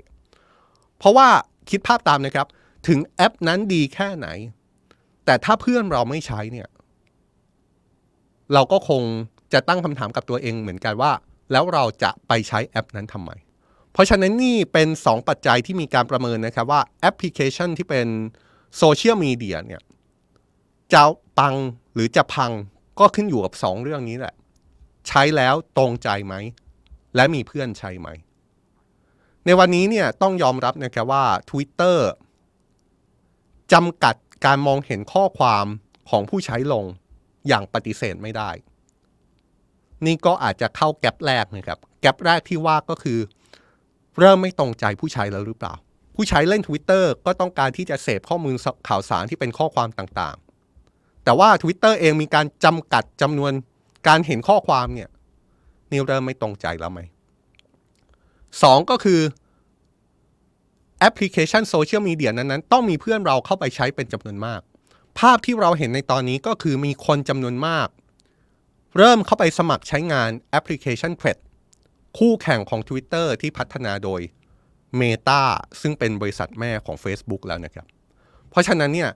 [0.98, 1.28] เพราะว่า
[1.70, 2.48] คิดภาพตามนะครับ
[2.88, 4.28] ถึงแอปนั้นดีแค่ไหน
[5.26, 6.68] แต่ถ้าเพื่อนเราไม่ใช้เนี่ย
[8.54, 9.04] เราก็คง
[9.54, 11.12] จะตั้งคำถามกับตัวเองเหมือนกันว่า
[11.52, 13.32] แล้วเราจะไปใช้แอปนั้นทำไม
[13.94, 18.08] เพราะฉะนั้นนี่เป็น 2 ปัจจัยที่มีการประเมินนะครับว่าแอปพลิเคชันที่เป็น
[18.78, 19.82] โซเชียลมีเดียเนี่ย
[20.94, 21.04] จะ
[21.40, 21.56] ปัง
[21.94, 22.52] หรือจะพัง
[23.00, 24.34] ก็ขึ้นอยู่กับ 2 เรื่องนี้แหละ
[25.08, 26.36] ใช้แล้วตรงใจไหม
[27.16, 28.10] และมีเพื่อนใช้ไหม
[29.46, 31.98] ในวันนี้เนี่ยต้องยอมรับนะครับว่า Twitter
[33.74, 34.16] จำกัด
[34.46, 35.66] การมองเห็นข้อความ
[36.10, 36.86] ของผู้ใช้ลง
[37.48, 38.50] อย่างปฏิเสธไม่ได้
[40.06, 43.20] นี่ก็อาจจะเข้าแกลบแรกนะครับ แกลบแรกที่ว่าก็คือ
[44.20, 45.74] เริ่มไม่ตรงใจผู้ใช้แล้วหรือเปล่า
[46.16, 48.56] ผู้ใช้เล่น Twitter ก็ต้องการที่จะเสพข้อมูล
[48.88, 53.52] ข่าวสารที่เป็นข้อความต่างๆ แต่ว่า Twitter เองมีการจำกัดจำนวน
[54.08, 55.10] การเห็นข้อความเนี่ย
[55.92, 57.00] นี่เริ่มไม่ตรงใจแล้วไหม
[58.64, 59.22] สองก็คือ
[61.00, 64.62] แอปพลิเคชันโซเชียลมีเดียนั้นๆ ต้องมีเพื่อนเราเข้าไปใช้เป็นจำนวนมาก
[65.20, 67.88] ภาพที่เราเห็นในตอนนี้ก็คือมีคนจำนวนมาก
[68.98, 71.38] เริ่มเข้าไปสมัครใช้งานแอปพลิเคชัน Thread
[72.18, 74.22] คู่แข่งของ Twitter ที่พัฒนาโดย
[75.00, 75.42] Meta
[75.82, 77.88] ซึ่งเป็นบริษัทแม่ของ Facebook แล้วนะครับ
[78.50, 79.10] เพราะฉะนั้นเนี่ย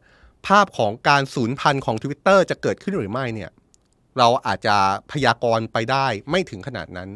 [0.47, 3.51] ภาพของการสูญพันธุ์ของ Twitter จะเกิดขึ้นหรือไม่เนี่ย
[4.17, 4.75] เราอาจจะ
[5.11, 7.09] พยากรณ์ไปได้ไม่ถึงขนาดนั้น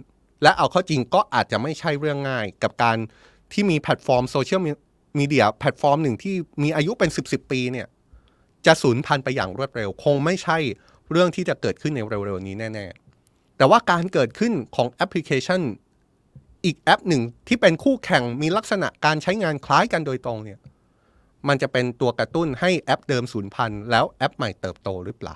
[0.44, 2.98] และเอาเข้าจริงก็อาจจะไม่ใช่เรื่องง่าย กับการ
[3.54, 4.62] ที่มีแพลตฟอร์มโซเชียล
[5.20, 7.88] มีเดียแพลตฟอร์มหนึ่งที่มีอายุเป็น 10 ๆ ปีเนี่ย
[8.66, 10.58] จะสูญพันธุ์ไปอย่างรวดเร็ว คงไม่ใช่
[11.12, 13.09] เรื่องที่จะเกิดขึ้นในเร็วๆนี้แน่ ๆ
[13.60, 15.62] แต่ว่าการเกิดขึ้นของแอปพลิเคชัน
[16.66, 20.60] อีกแอปหนึ่งที่เป็นคู่แข่งมีลักษณะการใช้งานคล้ายกันโดยตรงเนี่ย
[21.48, 25.36] มันจะเป็นตัวกระตุ้นให้แอปเดิมสูญพันธุ์แล้วแอปใหม่เติบโตหรือเปล่า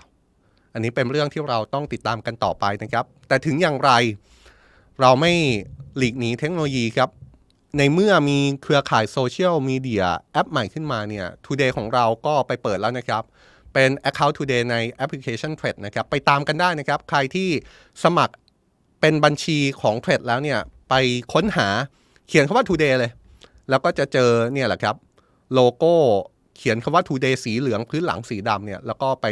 [0.74, 3.92] อันนี้เป็นเรื่องที่เราต้องติดตามกันต่อไปนะครับ แต่ถึงอย่างไร
[5.02, 5.34] เราไม่
[5.98, 7.10] หลีกหนีเทคโนโลยีครับ
[7.78, 13.24] ในเมื่อมีเครือข่ายโซเชียลมีเดียแอปใหม่ขึ้นมาเนี่ย Today ของเราก็ไปเปิดแล้วนะครับ
[13.74, 17.50] เป็น Account Today ในแอปพลิเคชัน Thread นะครับไปตามกันได้นะครับ ใครที่
[18.04, 18.34] สมัคร
[19.02, 20.60] เป็นบัญชีของ Thread แล้วเนี่ย
[20.90, 20.94] ไป
[21.34, 21.68] ค้นหา
[22.28, 23.12] เขียนคำว่า Today เลย
[23.70, 24.96] แล้วก็จะเจอเนี่ยแหละครับ
[25.54, 25.96] โลโก้
[26.58, 29.26] เขียนคำว่า Today สีเหลืองพื้นหลังสีดำเนี่ยแล้วก็ไป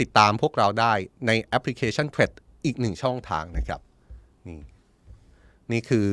[0.00, 0.92] ติดตามพวกเราได้
[1.26, 2.32] ในแอปพลิเคชัน Thread
[2.64, 3.80] อีกหนึ่งช่องทางนะครับ
[4.48, 4.60] นี่
[5.72, 6.08] นี่คือ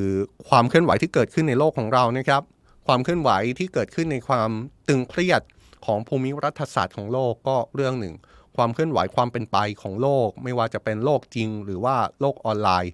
[0.49, 2.41] ความเคลื่อนไหวที่เกิดขึ้นในโลกของเรานะครับ
[2.87, 4.49] ความเคลื่อนไหวที่เกิดขึ้นในความ
[4.87, 5.41] ตึงเครียด
[5.85, 8.15] ของภูมิรัฐศาสตร์ของโลกก็เรื่องหนึ่ง
[8.55, 12.91] ความเคลื่อนไหวความเป็นไปของโลก ไม่ว่าจะเป็นโลกจริง หรือว่าโลกออนไลน์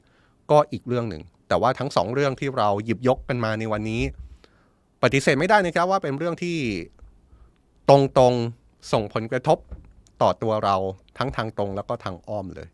[0.52, 4.02] ก็อีกเรื่องหนึ่ง แต่ว่าทั้งสองเรื่องที่เราหยิบยกกันมาในวันนี้
[5.04, 6.58] ปฏิเสธไม่ได้นะครับว่าเป็นเรื่องที่
[7.90, 9.58] ตรงๆส่งผลกระทบ
[10.22, 10.76] ต่อตัวเรา
[11.18, 12.68] ทั้งทางตรงแล้วก็ทางอ้อมเลย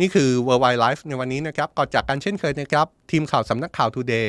[0.00, 4.28] นี่คือ World Wide Life ในวันนี้นะครับก่อนจากกันเช่นเคยนะครับ ทีมข่าวสำนักข่าว Today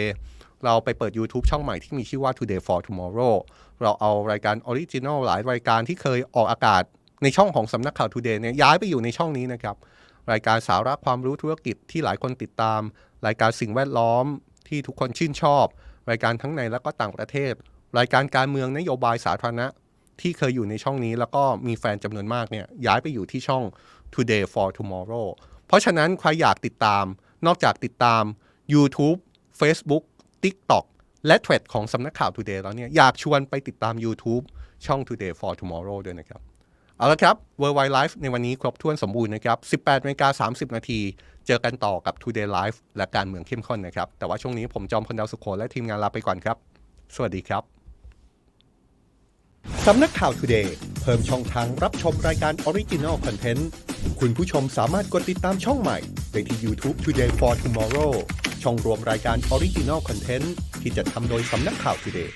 [0.65, 3.35] เราไปเปิด YouTube ช่องใหม่ที่มีชื่อว่า Today for Tomorrow
[3.81, 6.83] เราเอารายการออริจิน l ลหลายรายการที่เคยออกอากาศ
[7.23, 9.75] ในช่องของสำนักข่าว Today เนี่ยย้ายไปอยู่ในช่องนี้นะครับ
[10.31, 12.81] รายการสาระความรู้ธุรกิจที่หลายคนติดตาม
[13.27, 14.25] รายการสิ่งแวดล้อม
[14.67, 15.65] ที่ทุกคนชื่นชอบ
[16.09, 17.53] รายการทั้งในและก็ต่างประเทศ
[17.97, 19.67] รายการการเมืองนโยบายสาธารณะ
[20.21, 23.63] ที่เคยอยู่ในช่องนี้ แล้วก็มีแฟนจำนวนมากเนี่ยย้ายไปอยู่ที่ช่อง
[24.13, 25.27] Today for Tomorrow
[25.67, 27.05] เพราะฉะนั้นใครอยากติดตาม
[27.45, 28.23] นอกจากติดตาม
[28.73, 29.17] YouTube
[29.59, 30.03] Facebook
[30.47, 30.85] TikTok
[31.27, 34.43] และ t w i t ของสำนักข่าว Today แล้วเนี่ยอยากชวนไปติดตาม YouTube
[34.85, 36.41] ช่อง Today for Tomorrow ด้วยนะครับ
[36.97, 40.99] เอาละครับ World Wide Life ในวันนี้ครบถ้วนสมบูรณ์นะครับ 18นาฬิกา30 นาที
[41.47, 46.57] เจอกันต่อกับ Today Live และการเมืองเข้มข้นนะครับ แต่ว่าช่วงนี้ผมจอมพลดาวสุโขและทีมงานลาไปก่อนครับ
[47.15, 47.76] สวัสดีครับ
[49.86, 53.67] สำนักข่าว Today เพิ่มช่องทางรับชมรายการ original content
[54.20, 55.97] คุณผู้ชมสามารถกดติดตามช่องใหม่
[56.32, 58.11] ได้ที่ YouTube Today for Tomorrow
[58.63, 62.35] ช่องรวมรายการ original content ที่จัดทำโดยสำนักข่าว Today